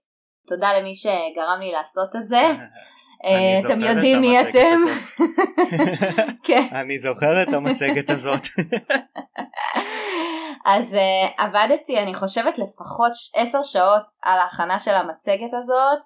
[0.47, 2.41] תודה למי שגרם לי לעשות את זה.
[3.25, 4.77] אה, אתם יודעים מי אתם?
[6.47, 6.67] כן.
[6.71, 8.47] אני זוכר את המצגת הזאת.
[10.65, 15.99] אז uh, עבדתי אני חושבת לפחות עשר שעות על ההכנה של המצגת הזאת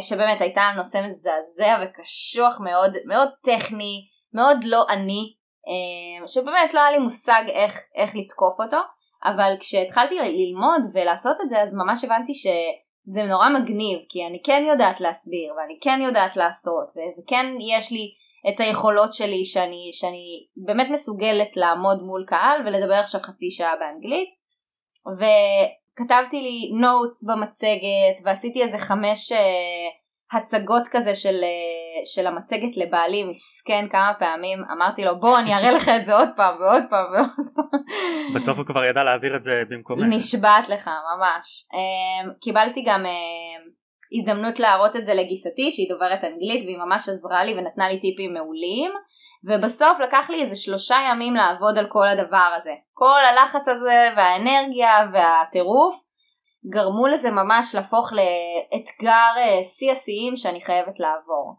[0.00, 5.34] שבאמת הייתה על נושא מזעזע וקשוח מאוד מאוד טכני מאוד לא עני
[5.66, 8.78] uh, שבאמת לא היה לי מושג איך, איך לתקוף אותו
[9.24, 12.46] אבל כשהתחלתי ללמוד ולעשות את זה אז ממש הבנתי ש...
[13.06, 18.14] זה נורא מגניב כי אני כן יודעת להסביר ואני כן יודעת לעשות וכן יש לי
[18.48, 24.28] את היכולות שלי שאני, שאני באמת מסוגלת לעמוד מול קהל ולדבר עכשיו חצי שעה באנגלית
[25.94, 29.36] וכתבתי לי נוטס במצגת ועשיתי איזה חמש uh,
[30.36, 34.58] הצגות כזה של, uh, של המצגת לבעלי מסכן כמה פעמים.
[34.76, 37.80] אמרתי לו בוא אני אראה לך את זה עוד פעם ועוד פעם ועוד פעם.
[38.34, 41.66] בסוף הוא כבר ידע להעביר את זה במקומך נשבעת לך ממש.
[41.72, 43.74] um, קיבלתי גם uh,
[44.18, 48.34] הזדמנות להראות את זה לגיסתי שהיא דוברת אנגלית והיא ממש עזרה לי ונתנה לי טיפים
[48.34, 48.90] מעולים
[49.46, 54.90] ובסוף לקח לי איזה שלושה ימים לעבוד על כל הדבר הזה כל הלחץ הזה והאנרגיה
[55.12, 56.04] והטירוף
[56.72, 61.54] גרמו לזה ממש להפוך לאתגר אה, שיא השיאים שאני חייבת לעבור.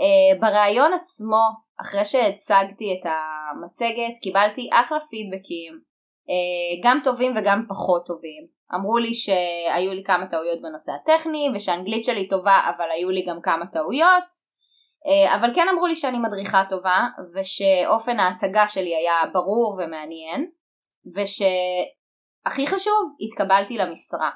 [0.00, 1.42] Uh, בריאיון עצמו,
[1.80, 5.80] אחרי שהצגתי את המצגת, קיבלתי אחלה פידבקים,
[6.28, 8.46] uh, גם טובים וגם פחות טובים.
[8.74, 13.40] אמרו לי שהיו לי כמה טעויות בנושא הטכני ושהאנגלית שלי טובה אבל היו לי גם
[13.42, 14.43] כמה טעויות אה,
[15.34, 20.50] אבל כן אמרו לי שאני מדריכה טובה ושאופן ההצגה שלי היה ברור ומעניין
[21.16, 24.30] ושהכי חשוב התקבלתי למשרה.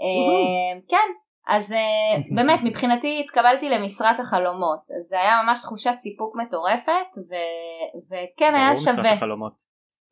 [0.00, 1.12] אה, כן
[1.46, 7.34] אז uh, באמת מבחינתי התקבלתי למשרת החלומות אז זה היה ממש תחושת סיפוק מטורפת ו...
[8.06, 8.92] וכן היה שווה.
[8.92, 9.54] ברור משרת החלומות.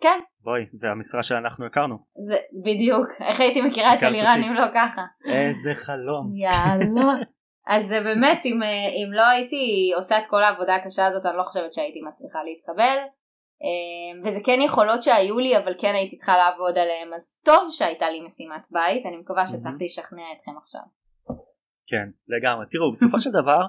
[0.01, 0.19] כן.
[0.45, 1.97] בואי זה המשרה שאנחנו הכרנו.
[2.29, 5.05] זה בדיוק איך הייתי מכירה את אלירן אם לא ככה.
[5.27, 6.33] איזה חלום.
[6.35, 7.13] יאללה.
[7.69, 11.37] אז זה באמת אם, אה, אם לא הייתי עושה את כל העבודה הקשה הזאת אני
[11.37, 12.99] לא חושבת שהייתי מצליחה להתקבל.
[13.63, 18.11] אה, וזה כן יכולות שהיו לי אבל כן הייתי צריכה לעבוד עליהם אז טוב שהייתה
[18.11, 20.81] לי משימת בית אני מקווה שהצלחתי לשכנע אתכם עכשיו.
[21.87, 23.61] כן לגמרי תראו בסופו של דבר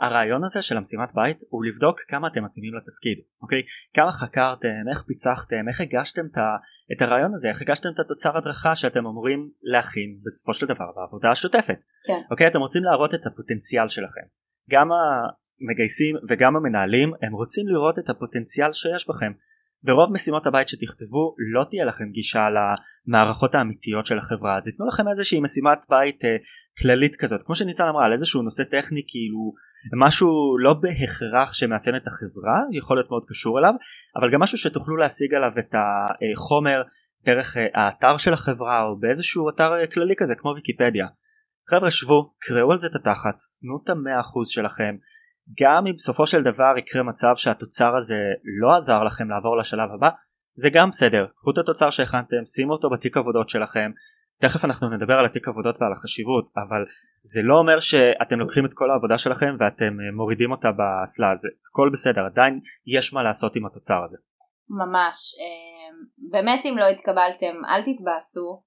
[0.00, 3.62] הרעיון הזה של המשימת בית הוא לבדוק כמה אתם מתאימים לתפקיד אוקיי?
[3.94, 6.26] כמה חקרתם איך פיצחתם איך הגשתם
[6.92, 11.30] את הרעיון הזה איך הגשתם את התוצר הדרכה שאתם אמורים להכין בסופו של דבר בעבודה
[11.30, 11.78] השוטפת.
[12.06, 12.20] כן.
[12.30, 12.46] אוקיי?
[12.46, 14.26] אתם רוצים להראות את הפוטנציאל שלכם.
[14.70, 19.32] גם המגייסים וגם המנהלים הם רוצים לראות את הפוטנציאל שיש בכם
[19.82, 22.48] ברוב משימות הבית שתכתבו לא תהיה לכם גישה
[23.08, 24.56] למערכות האמיתיות של החברה.
[24.56, 26.36] אז ייתנו לכם איזושהי משימת בית אה,
[26.82, 27.42] כללית כזאת.
[27.46, 29.52] כמו שניצן אמרה על איזשהו נושא טכני כאילו
[30.06, 33.72] משהו לא בהכרח שמאפיין את החברה יכול להיות מאוד קשור אליו
[34.16, 36.82] אבל גם משהו שתוכלו להשיג עליו את החומר
[37.24, 41.06] דרך אה, האתר של החברה או באיזשהו אתר אה, כללי כזה כמו ויקיפדיה.
[41.70, 44.96] חבר'ה שבו קראו על זה את התחת תנו את המאה אחוז שלכם
[45.60, 48.20] גם אם בסופו של דבר יקרה מצב שהתוצר הזה
[48.60, 50.08] לא עזר לכם לעבור לשלב הבא
[50.54, 51.26] זה גם בסדר.
[51.36, 53.90] קחו את התוצר שהכנתם שימו אותו בתיק עבודות שלכם.
[54.40, 56.84] תכף אנחנו נדבר על התיק עבודות ועל החשיבות אבל
[57.22, 61.48] זה לא אומר שאתם לוקחים את כל העבודה שלכם ואתם אה, מורידים אותה באסלה הזה.
[61.70, 64.16] הכל בסדר עדיין יש מה לעשות עם התוצר הזה.
[64.68, 65.16] ממש.
[65.40, 68.62] אה, באמת אם לא התקבלתם אל תתבאסו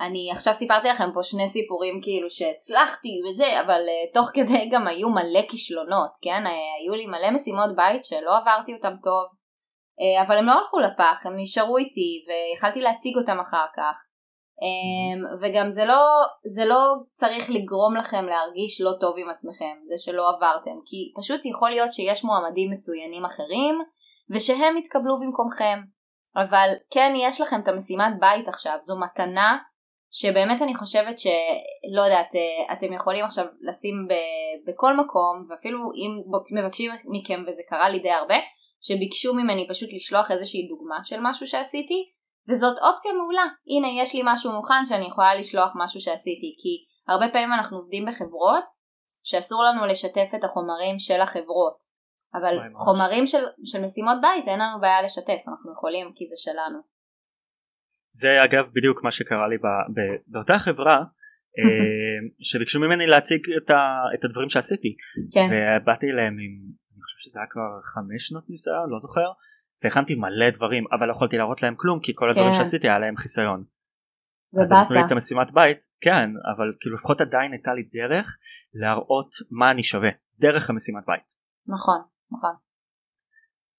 [0.00, 4.86] אני עכשיו סיפרתי לכם פה שני סיפורים כאילו שהצלחתי וזה אבל uh, תוך כדי גם
[4.86, 6.42] היו מלא כישלונות כן?
[6.46, 9.24] uh, היו לי מלא משימות בית שלא עברתי אותם טוב
[10.00, 14.04] uh, אבל הם לא הלכו לפח הם נשארו איתי ויכלתי להציג אותם אחר כך.
[14.56, 16.02] um, וגם זה לא
[16.54, 21.40] זה לא צריך לגרום לכם להרגיש לא טוב עם עצמכם זה שלא עברתם כי פשוט
[21.44, 23.78] יכול להיות שיש מועמדים מצוינים אחרים
[24.30, 25.78] ושהם יתקבלו במקומכם.
[26.36, 29.58] אבל כן יש לכם את המשימת בית עכשיו זו מתנה
[30.20, 34.12] שבאמת אני חושבת שלא יודעת אה, אתם יכולים עכשיו לשים ב,
[34.70, 36.22] בכל מקום ואפילו אם
[36.58, 38.34] מבקשים מכם וזה קרה לי די הרבה
[38.80, 42.10] שביקשו ממני פשוט לשלוח איזושהי דוגמה של משהו שעשיתי
[42.48, 43.46] וזאת אופציה מעולה.
[43.66, 48.06] הנה יש לי משהו מוכן שאני יכולה לשלוח משהו שעשיתי כי הרבה פעמים אנחנו עובדים
[48.06, 48.64] בחברות
[49.24, 51.96] שאסור לנו לשתף את החומרים של החברות.
[52.34, 56.95] אבל חומרים של, של משימות בית אין לנו בעיה לשתף אנחנו יכולים כי זה שלנו
[58.20, 59.56] זה אגב בדיוק מה שקרה לי
[60.26, 60.96] באותה חברה
[61.58, 63.80] אה, שביקשו ממני להציג את, ה,
[64.14, 64.96] את הדברים שעשיתי
[65.32, 65.46] כן.
[65.50, 66.54] ובאתי אליהם עם
[66.94, 69.28] אני חושב שזה היה כבר חמש שנות ניסיון לא זוכר
[69.84, 72.58] והכנתי מלא דברים אבל לא יכולתי להראות להם כלום כי כל הדברים כן.
[72.58, 73.64] שעשיתי היה להם חיסיון.
[74.62, 78.36] אז הם נתנו לי את המשימת בית כן אבל כאילו לפחות עדיין הייתה לי דרך
[78.74, 81.32] להראות מה אני שווה דרך המשימת בית.
[81.66, 82.00] נכון
[82.32, 82.65] נכון.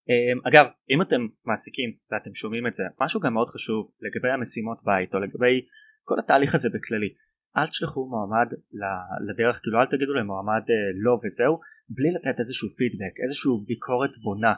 [0.09, 4.81] אמ, אגב אם אתם מעסיקים ואתם שומעים את זה משהו גם מאוד חשוב לגבי המשימות
[4.85, 5.55] בית או לגבי
[6.03, 7.09] כל התהליך הזה בכללי.
[7.57, 8.47] אל תשלחו מועמד
[9.29, 14.53] לדרך כאילו אל תגידו למועמד אה, לא וזהו בלי לתת איזשהו פידבק איזשהו ביקורת בונה.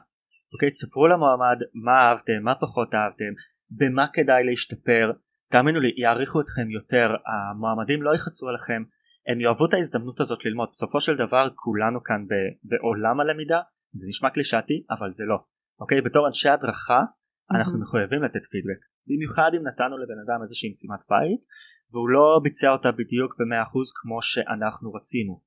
[0.54, 0.72] אוקיי?
[0.72, 3.34] תספרו למועמד מה אהבתם מה פחות אהבתם
[3.70, 5.12] במה כדאי להשתפר.
[5.52, 8.84] תאמינו לי יעריכו אתכם יותר המועמדים לא יכעסו עליכם
[9.28, 10.70] הם יאהבו את ההזדמנות הזאת ללמוד.
[10.72, 12.26] בסופו של דבר כולנו כאן
[12.64, 13.60] בעולם הלמידה
[13.94, 15.38] זה נשמע קלישאתי אבל זה לא.
[15.80, 16.02] אוקיי?
[16.02, 17.02] בתור אנשי הדרכה
[17.52, 17.80] אנחנו.
[17.80, 18.82] מחויבים לתת פידבק.
[19.08, 21.42] במיוחד אם נתנו לבן אדם איזושהי משימת בית
[21.92, 25.42] והוא לא ביצע אותה בדיוק ב-100% כמו שאנחנו רצינו.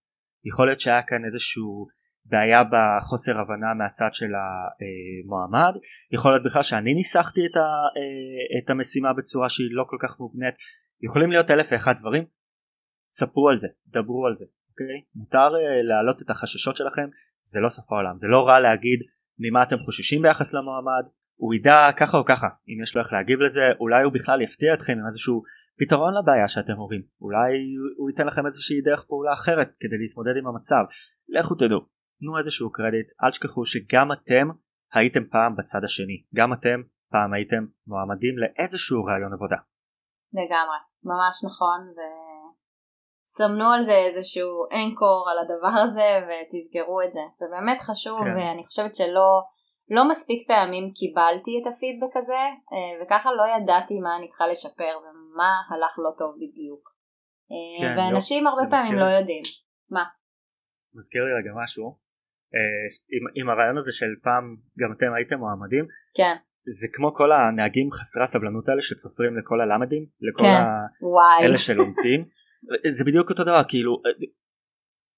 [0.45, 1.87] יכול להיות שהיה כאן איזשהו
[2.25, 5.75] בעיה בחוסר הבנה מהצד של המועמד.
[6.13, 10.21] יכול להיות בכלל שאני ניסחתי את, ה, אה, את המשימה בצורה שהיא לא כל כך
[10.21, 10.55] מובנית.
[11.03, 12.25] יכולים להיות אלף ואחד דברים.
[13.13, 14.99] ספרו על זה דברו על זה אוקיי?
[15.15, 17.09] מותר uh, להעלות את החששות שלכם.
[17.43, 18.17] זה לא סוף העולם.
[18.17, 19.01] זה לא רע להגיד
[19.39, 21.05] ממה אתם חוששים ביחס למועמד.
[21.37, 22.47] הוא ידע ככה או ככה.
[22.69, 25.43] אם יש לו איך להגיב לזה אולי הוא בכלל יפתיע אתכם עם איזשהו
[25.79, 27.51] פתרון לבעיה שאתם אומרים אולי
[27.97, 30.85] הוא ייתן לכם איזושהי דרך פעולה אחרת כדי להתמודד עם המצב.
[31.29, 31.81] לכו תדעו.
[32.21, 33.09] תנו איזשהו קרדיט.
[33.25, 34.49] אל תשכחו שגם אתם
[34.93, 36.23] הייתם פעם בצד השני.
[36.35, 39.57] גם אתם פעם הייתם מועמדים לאיזשהו רעיון עבודה.
[40.33, 40.79] לגמרי.
[41.05, 42.01] ממש נכון ו...
[43.37, 47.21] סמנו על זה איזשהו אנקור על הדבר הזה ותסגרו את זה.
[47.39, 48.37] זה באמת חשוב כן.
[48.37, 49.31] ואני חושבת שלא
[49.91, 52.43] לא מספיק פעמים קיבלתי את הפידבק הזה
[52.73, 56.85] אה, וככה לא ידעתי מה אני צריכה לשפר ומה הלך לא טוב בדיוק.
[57.53, 58.01] אה, כן, לא.
[58.01, 59.05] ואנשים לא, הרבה פעמים מזכיר...
[59.05, 59.43] לא יודעים.
[59.91, 60.05] מה?
[60.95, 61.87] מזכיר לי רגע משהו.
[63.15, 64.45] עם, עם הרעיון הזה של פעם
[64.81, 66.37] גם אתם הייתם מועמדים כן
[66.81, 70.63] זה כמו כל הנהגים חסרי הסבלנות האלה שצופרים לכל הלמדים לכל כן.
[71.13, 72.21] וואי האלה שלומדים
[72.91, 74.03] זה בדיוק אותו דבר כאילו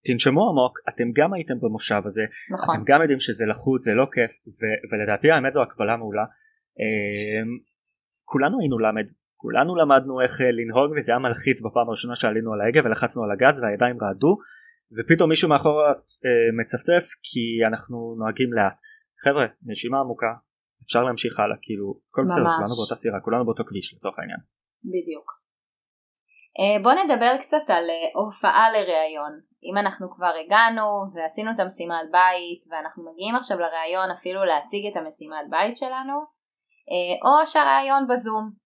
[0.07, 2.23] תנשמו עמוק אתם גם הייתם במושב הזה
[2.55, 6.25] נכון אתם גם יודעים שזה לחוץ זה לא כיף ו- ולדעתי האמת זו הקבלה מעולה
[6.81, 7.59] אמ,
[8.25, 12.61] כולנו היינו למד כולנו למדנו איך אה, לנהוג וזה היה מלחיץ בפעם הראשונה שעלינו על
[12.61, 14.37] ההגה ולחצנו על הגז והידיים רעדו
[14.97, 15.91] ופתאום מישהו מאחורה
[16.27, 18.79] אה, מצפצף כי אנחנו נוהגים לאט
[19.25, 20.33] חבר'ה נשימה עמוקה
[20.85, 24.41] אפשר להמשיך הלאה כאילו כל בסדר כולנו באותה סירה כולנו באותו כביש לצורך העניין.
[24.85, 25.44] בדיוק.
[26.61, 29.41] אה, בוא נדבר קצת על אה, הופעה לראיון.
[29.65, 34.97] אם אנחנו כבר הגענו ועשינו את המשימת בית ואנחנו מגיעים עכשיו לראיון אפילו להציג את
[34.97, 36.15] המשימת בית שלנו
[36.91, 38.65] אה, או שהראיון בזום.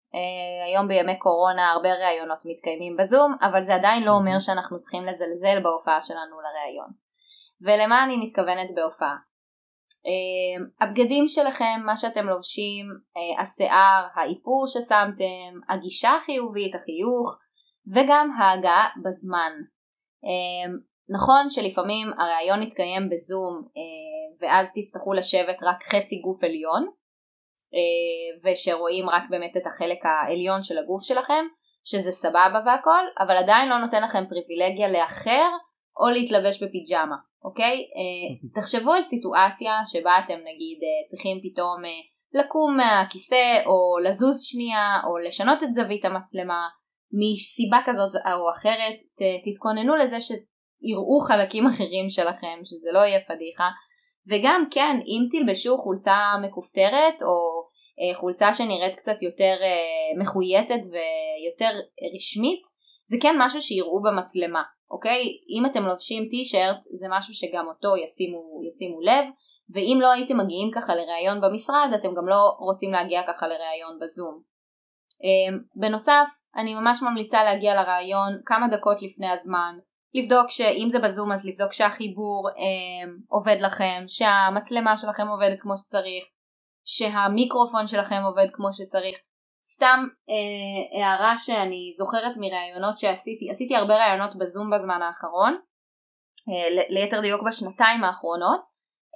[0.67, 5.63] היום בימי קורונה הרבה ראיונות מתקיימים בזום אבל זה עדיין לא אומר שאנחנו צריכים לזלזל
[5.63, 6.91] בהופעה שלנו לראיון.
[7.61, 9.17] ולמה אני מתכוונת בהופעה?
[10.81, 12.87] הבגדים שלכם, מה שאתם לובשים,
[13.41, 17.39] השיער, האיפור ששמתם, הגישה החיובית, החיוך,
[17.95, 19.53] וגם ההגעה בזמן.
[20.25, 26.87] אמ, נכון שלפעמים הראיון יתקיים בזום אה, ואז תצטרכו לשבת רק חצי גוף עליון
[27.75, 31.45] אה, ושרואים רק באמת את החלק העליון של הגוף שלכם
[31.85, 35.49] שזה סבבה והכל אבל עדיין לא נותן לכם פריבילגיה לאחר
[36.01, 37.77] או להתלבש בפיג'מה אוקיי?
[37.77, 38.29] אה,
[38.63, 40.79] תחשבו על סיטואציה שבה אתם נגיד
[41.11, 41.83] צריכים פתאום
[42.35, 46.69] לקום מהכיסא או לזוז שנייה או לשנות את זווית המצלמה
[47.13, 48.97] מסיבה כזאת או אחרת
[49.45, 53.69] תתכוננו לזה שיראו חלקים אחרים שלכם שזה לא יהיה פדיחה.
[54.29, 57.69] וגם כן אם תלבשו חולצה מכופתרת או
[58.01, 61.71] אה, חולצה שנראית קצת יותר אה, מחויטת ויותר
[62.17, 62.63] רשמית
[63.07, 65.23] זה כן משהו שיראו במצלמה אוקיי?
[65.49, 69.25] אם אתם לובשים טישרט זה משהו שגם אותו ישימו, ישימו לב.
[69.75, 74.43] ואם לא הייתם מגיעים ככה לראיון במשרד אתם גם לא רוצים להגיע ככה לראיון בזום.
[75.25, 79.79] אמ, בנוסף אני ממש ממליצה להגיע לרעיון כמה דקות לפני הזמן
[80.15, 86.25] לבדוק שאם זה בזום אז לבדוק שהחיבור אה, עובד לכם, שהמצלמה שלכם עובדת כמו שצריך,
[86.85, 89.19] שהמיקרופון שלכם עובד כמו שצריך.
[89.67, 95.59] סתם אה, הערה שאני זוכרת מראיונות שעשיתי, עשיתי הרבה ראיונות בזום בזמן האחרון,
[96.49, 98.61] אה, ליתר דיוק בשנתיים האחרונות,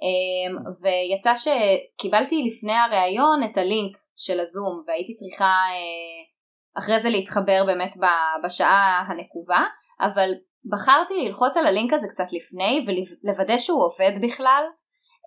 [0.03, 6.32] אה, ויצא שקיבלתי לפני הראיון את הלינק של הזום והייתי צריכה אה,
[6.77, 7.95] אחרי זה להתחבר באמת
[8.43, 9.63] בשעה הנקובה
[10.01, 10.31] אבל
[10.71, 14.63] בחרתי ללחוץ על הלינק הזה קצת לפני ולוודא שהוא עובד בכלל.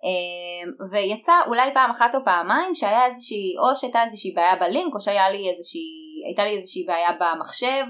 [0.05, 4.99] אה, ויצא אולי פעם אחת או פעמיים שהיה איזושהי או שהייתה איזושהי בעיה בלינק או
[5.01, 5.97] שהייתה לי איזושהי
[6.37, 7.85] לי איזושהי בעיה במחשב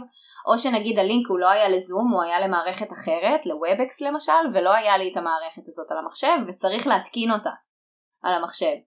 [0.47, 4.73] או שנגיד הלינק הוא לא היה לזום הוא היה למערכת אחרת ל Webex למשל ולא
[4.73, 7.51] היה לי את המערכת הזאת על המחשב וצריך להתקין אותה
[8.23, 8.65] על המחשב.
[8.65, 8.86] אמ,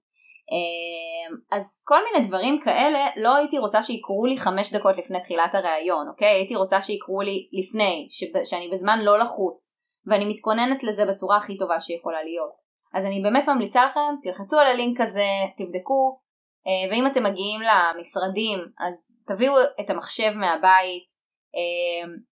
[1.51, 6.09] אז כל מיני דברים כאלה לא הייתי רוצה שיקרו לי חמש דקות לפני תחילת הראיון,
[6.09, 6.29] אוקיי?
[6.29, 8.09] הייתי רוצה שיקרו לי לפני,
[8.45, 12.53] שאני בזמן לא לחוץ, ואני מתכוננת לזה בצורה הכי טובה שיכולה להיות.
[12.95, 16.21] אז אני באמת ממליצה לכם, תלחצו על הלינק הזה, תבדקו,
[16.67, 21.07] אה, ואם אתם מגיעים למשרדים אז תביאו את המחשב מהבית,
[21.55, 22.30] אמ,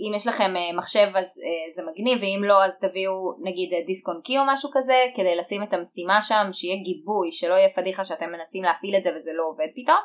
[0.00, 3.86] אם יש לכם אה, מחשב אז אה, זה מגניב ואם לא אז תביאו נגיד אה,
[3.86, 7.68] דיסק און קי או משהו כזה כדי לשים את המשימה שם שיהיה גיבוי שלא יהיה
[7.76, 10.02] פדיחה שאתם מנסים להפעיל את זה וזה לא עובד פתאום.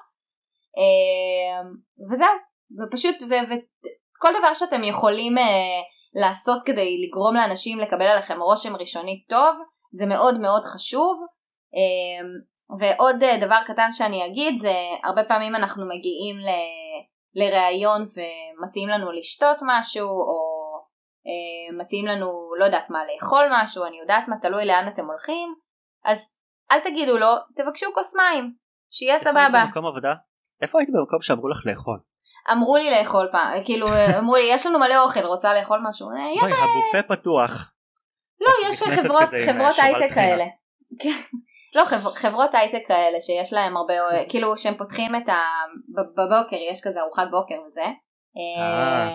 [2.12, 2.28] וזהו
[2.80, 5.36] ופשוט וכל דבר שאתם יכולים
[6.14, 9.56] לעשות כדי לגרום לאנשים לקבל עליכם רושם ראשוני טוב
[9.92, 11.18] זה מאוד מאוד חשוב.
[12.80, 16.50] ועוד דבר קטן שאני אגיד זה הרבה פעמים אנחנו מגיעים ל...
[17.36, 20.56] לראיון ומציעים לנו לשתות משהו או
[21.28, 22.28] אה, מציעים לנו
[22.60, 25.56] לא יודעת מה לאכול משהו אני יודעת מה תלוי לאן אתם הולכים
[26.06, 26.36] אז
[26.72, 28.54] אל תגידו לו תבקשו כוס מים
[28.92, 29.46] שיהיה סבבה.
[29.46, 30.14] איפה היית במקום עבודה?
[30.62, 32.00] איפה היית במקום שאמרו לך לאכול?
[32.52, 33.88] אמרו לי לאכול פעם כאילו
[34.20, 36.10] אמרו לי יש לנו מלא אוכל רוצה לאכול משהו?
[36.10, 36.52] אה, יש...
[36.52, 37.72] הבופה פתוח.
[38.42, 40.46] לא יש חברות חברות הייטק כאלה.
[41.76, 41.80] כן.
[41.80, 43.94] לא, חבר, חברות הייטק כאלה שיש להם הרבה,
[44.30, 45.38] כאילו שהם פותחים את ה...
[45.96, 47.86] בבוקר, יש כזה ארוחת בוקר וזה.
[48.38, 49.10] אה.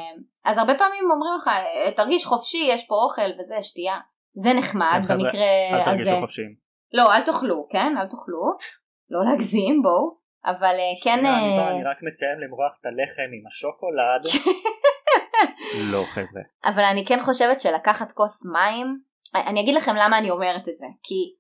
[0.45, 1.51] אז הרבה פעמים אומרים לך,
[1.97, 3.99] תרגיש חופשי, יש פה אוכל וזה, שתייה.
[4.35, 5.77] זה נחמד במקרה הזה.
[5.77, 6.55] אל תרגישו חופשיים.
[6.93, 7.95] לא, אל תאכלו, כן?
[7.99, 8.43] אל תאכלו.
[9.13, 10.21] לא להגזים, בואו.
[10.45, 11.27] אבל אה, כן...
[11.27, 14.23] אה, אני רק מסיים למרוח את הלחם עם השוקולד.
[15.93, 16.43] לא חבר'ה.
[16.65, 18.87] אבל אני כן חושבת שלקחת כוס מים,
[19.35, 20.87] אני אגיד לכם למה אני אומרת את זה.
[21.03, 21.35] כי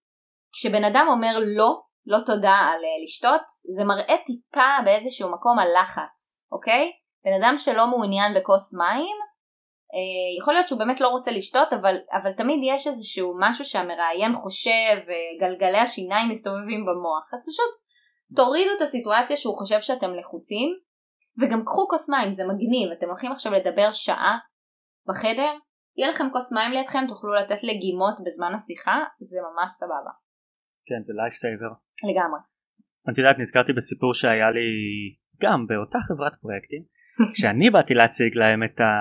[0.53, 3.43] כשבן אדם אומר לא, לא תודה על uh, לשתות,
[3.77, 6.91] זה מראה טיפה באיזשהו מקום על לחץ, אוקיי?
[7.25, 9.17] בן אדם שלא מעוניין בכוס מים,
[9.95, 14.33] אה, יכול להיות שהוא באמת לא רוצה לשתות אבל, אבל תמיד יש איזשהו משהו שהמראיין
[14.33, 17.73] חושב וגלגלי השיניים מסתובבים במוח אז פשוט
[18.37, 20.69] תורידו את הסיטואציה שהוא חושב שאתם לחוצים
[21.41, 24.39] וגם קחו כוס מים זה מגניב אתם הולכים עכשיו לדבר שעה
[25.09, 25.53] בחדר
[25.97, 30.30] יהיה לכם כוס מים לידכם תוכלו לתת לגימות בזמן השיחה זה ממש סבבה.
[30.91, 31.73] כן זה לייף סייבר.
[32.11, 32.41] לגמרי.
[33.13, 34.69] את יודעת נזכרתי בסיפור שהיה לי
[35.43, 36.83] גם באותה חברת פרויקטים
[37.35, 38.93] כשאני באתי להציג להם את, ה,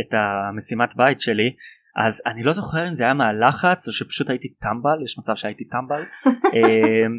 [0.00, 1.50] את המשימת בית שלי
[1.96, 5.64] אז אני לא זוכר אם זה היה מהלחץ או שפשוט הייתי טמבל יש מצב שהייתי
[5.64, 6.02] טמבל
[6.56, 7.18] אמ,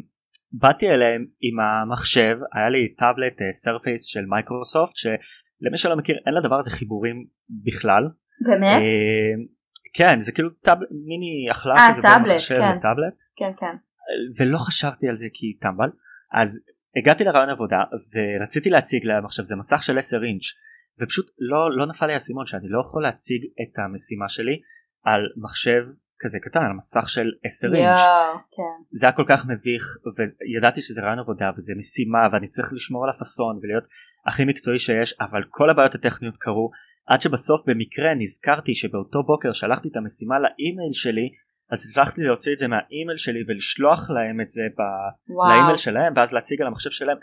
[0.52, 6.56] באתי אליהם עם המחשב היה לי טאבלט Surface של מייקרוסופט שלמי שלא מכיר אין לדבר
[6.56, 7.26] הזה חיבורים
[7.66, 8.04] בכלל.
[8.46, 8.82] באמת?
[8.82, 9.46] אמ,
[9.94, 12.76] כן זה כאילו טאבלט מין הכלאה כזה בין מחשב כן.
[12.78, 13.76] לטאבלט כן כן.
[14.40, 15.90] ולא חשבתי על זה כי טמבל
[16.34, 16.62] אז
[16.98, 17.78] הגעתי לרעיון עבודה
[18.14, 20.44] ורציתי להציג להם עכשיו זה מסך של 10 אינץ'
[21.02, 24.62] ופשוט לא, לא נפל לי האסימון שאני לא יכול להציג את המשימה שלי
[25.04, 25.84] על מחשב
[26.20, 28.00] כזה קטן על מסך של 10 אינץ'
[28.52, 28.84] כן.
[28.92, 33.10] זה היה כל כך מביך וידעתי שזה רעיון עבודה וזה משימה ואני צריך לשמור על
[33.10, 33.84] הפאסון ולהיות
[34.26, 36.72] הכי מקצועי שיש אבל כל הבעיות הטכניות קרו
[37.08, 41.30] עד שבסוף במקרה נזכרתי שבאותו בוקר שלחתי את המשימה לאימייל שלי
[41.72, 44.82] אז הצלחתי להוציא את זה מהאימייל שלי ולשלוח להם את זה ב...
[45.50, 47.18] לאימייל שלהם ואז להציג על המחשב שלהם.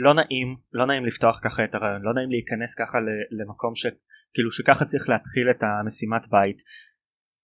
[0.00, 2.98] לא נעים לא נעים לפתוח ככה את הראיון לא נעים להיכנס ככה
[3.30, 6.62] למקום שכאילו שככה צריך להתחיל את המשימת בית.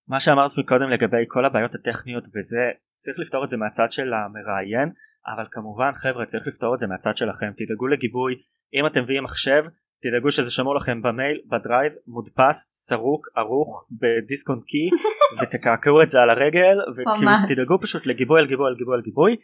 [0.07, 2.63] מה שאמרת מקודם לגבי כל הבעיות הטכניות וזה
[2.97, 4.89] צריך לפתור את זה מהצד של המראיין
[5.27, 7.51] אבל כמובן חבר'ה צריך לפתור את זה מהצד שלכם.
[7.57, 8.33] תדאגו לגיבוי.
[8.73, 9.63] אם אתם מביאים מחשב
[10.03, 14.89] תדאגו שזה שמור לכם במייל בדרייב מודפס סרוק ערוך בדיסק און קי
[15.41, 17.51] ותקעקעו את זה על הרגל וכאילו ממש.
[17.51, 19.35] תדאגו פשוט לגיבוי על גיבוי על גיבוי על גיבוי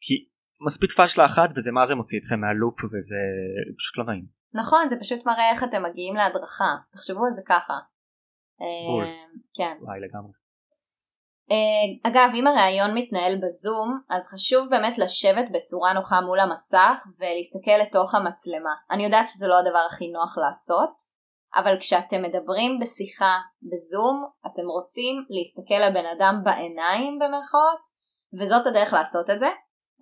[0.00, 0.14] כי
[0.66, 3.16] מספיק פאשלה אחת וזה מה זה מוציא אתכם מהלופ וזה
[3.78, 4.26] פשוט לא נעים.
[4.54, 7.74] נכון זה פשוט מראה איך אתם מגיעים להדרכה תחשבו על זה ככה.
[8.86, 9.04] בול.
[9.04, 9.10] אה,
[9.54, 9.76] כן.
[9.80, 10.39] וואי לגמרי.
[11.52, 17.82] אה, אגב אם הראיון מתנהל בזום אז חשוב באמת לשבת בצורה נוחה מול המסך ולהסתכל
[17.82, 18.74] לתוך המצלמה.
[18.90, 20.94] אני יודעת שזה לא הדבר הכי נוח לעשות
[21.54, 27.82] אבל כשאתם מדברים בשיחה בזום אתם רוצים להסתכל לבן אדם בעיניים במרכאות
[28.40, 29.48] וזאת הדרך לעשות את זה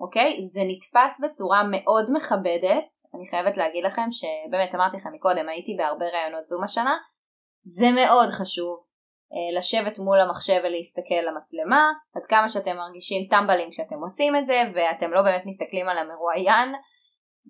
[0.00, 0.42] אוקיי?
[0.42, 6.04] זה נתפס בצורה מאוד מכבדת אני חייבת להגיד לכם שבאמת אמרתי לכם מקודם הייתי בהרבה
[6.04, 6.96] ראיונות זום השנה
[7.62, 8.87] זה מאוד חשוב
[9.56, 15.10] לשבת מול המחשב ולהסתכל למצלמה, עד כמה שאתם מרגישים טמבלים כשאתם עושים את זה ואתם
[15.10, 16.74] לא באמת מסתכלים על המרואיין,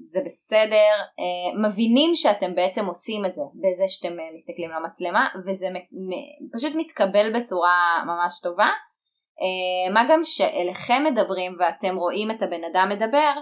[0.01, 5.67] זה בסדר, אה, מבינים שאתם בעצם עושים את זה בזה שאתם אה, מסתכלים למצלמה וזה
[6.55, 8.71] פשוט מתקבל בצורה ממש טובה.
[9.41, 13.33] אה, מה גם שאליכם מדברים ואתם רואים את הבן אדם מדבר,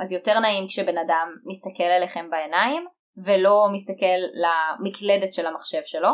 [0.00, 2.86] אז יותר נעים כשבן אדם מסתכל אליכם בעיניים
[3.24, 6.10] ולא מסתכל למקלדת של המחשב שלו.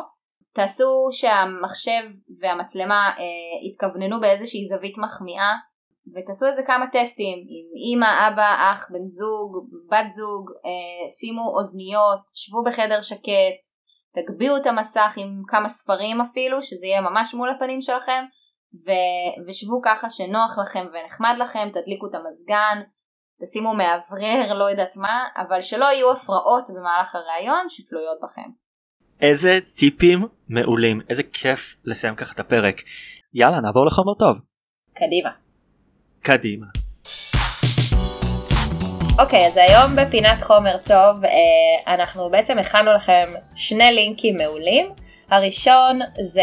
[0.54, 2.02] תעשו שהמחשב
[2.40, 5.52] והמצלמה אה, יתכווננו באיזושהי זווית מחמיאה
[6.14, 12.22] ותעשו איזה כמה טסטים עם אמא, אבא, אח, בן זוג, בת זוג, אה, שימו אוזניות,
[12.34, 13.60] שבו בחדר שקט,
[14.14, 18.24] תגביהו את המסך עם כמה ספרים אפילו, שזה יהיה ממש מול הפנים שלכם,
[18.86, 22.82] ו- ושבו ככה שנוח לכם ונחמד לכם, תדליקו את המזגן,
[23.42, 28.63] תשימו מאוורר, לא יודעת מה, אבל שלא יהיו הפרעות במהלך הראיון שתלויות בכם.
[29.20, 32.82] איזה טיפים מעולים איזה כיף לסיים ככה את הפרק.
[33.34, 34.36] יאללה נעבור לחומר טוב.
[34.94, 35.30] קדימה.
[36.22, 36.66] קדימה.
[39.18, 43.24] אוקיי, אז היום בפינת חומר טוב אה, אנחנו בעצם הכנו לכם
[43.56, 44.86] שני לינקים מעולים.
[45.30, 46.42] הראשון זה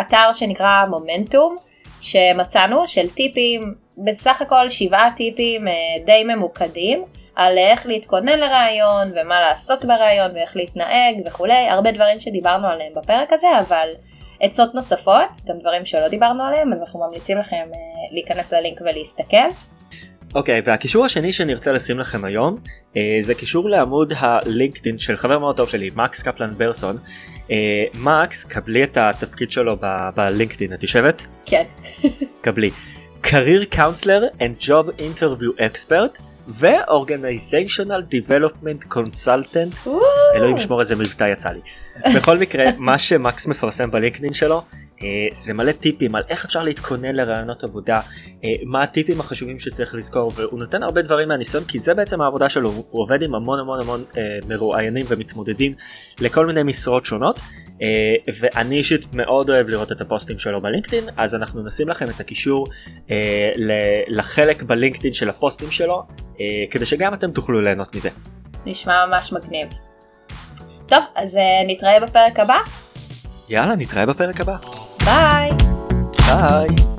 [0.00, 1.56] אתר שנקרא מומנטום
[2.00, 5.72] שמצאנו של טיפים, בסך הכל שבעה טיפים אה,
[6.06, 7.04] די ממוקדים
[7.36, 13.32] על איך להתכונן לראיון ומה לעשות בראיון ואיך להתנהג וכולי, הרבה דברים שדיברנו עליהם בפרק
[13.32, 13.88] הזה, אבל
[14.40, 17.80] עצות נוספות, גם דברים שלא דיברנו עליהם, אז אנחנו ממליצים לכם אה,
[18.12, 19.48] להיכנס ללינק ולהסתכל.
[20.34, 22.56] אוקיי והקישור השני שנרצה לשים לכם היום
[22.96, 26.98] אה, זה קישור לעמוד הלינקדאין של חבר מאוד טוב שלי מקס קפלן ברסון.
[27.50, 29.72] אה, מקס קבלי את התפקיד שלו
[30.16, 31.22] בלינקדאין את יושבת?
[31.46, 31.64] כן.
[32.40, 32.70] קבלי.
[33.22, 36.18] career counselor and job interview expert
[36.50, 39.88] ו-organizational development consultant.
[40.34, 41.60] אלוהים ישמור איזה מבטא יצא לי.
[42.16, 44.62] בכל מקרה מה שמקס מפרסם בלינקדאין שלו
[45.02, 48.00] אה, זה מלא טיפים על איך אפשר להתכונן לרעיונות עבודה
[48.44, 52.48] אה, מה הטיפים החשובים שצריך לזכור והוא נותן הרבה דברים מהניסיון כי זה בעצם העבודה
[52.48, 55.74] שלו הוא עובד עם המון המון המון אה, מרואיינים ומתמודדים
[56.20, 57.40] לכל מיני משרות שונות
[58.40, 62.66] ואני אישית מאוד אוהב לראות את הפוסטים שלו בלינקדאין אז אנחנו נשים לכם את הקישור
[63.10, 63.50] אה,
[64.08, 66.02] לחלק בלינקדאין של הפוסטים שלו
[66.40, 68.08] אה, כדי שגם אתם תוכלו ליהנות מזה.
[68.66, 69.68] נשמע ממש מגניב.
[70.86, 72.58] טוב, אז אה, נתראה בפרק הבא.
[73.48, 74.56] יאללה, נתראה בפרק הבא.
[75.04, 75.50] ביי!
[76.26, 76.89] ביי!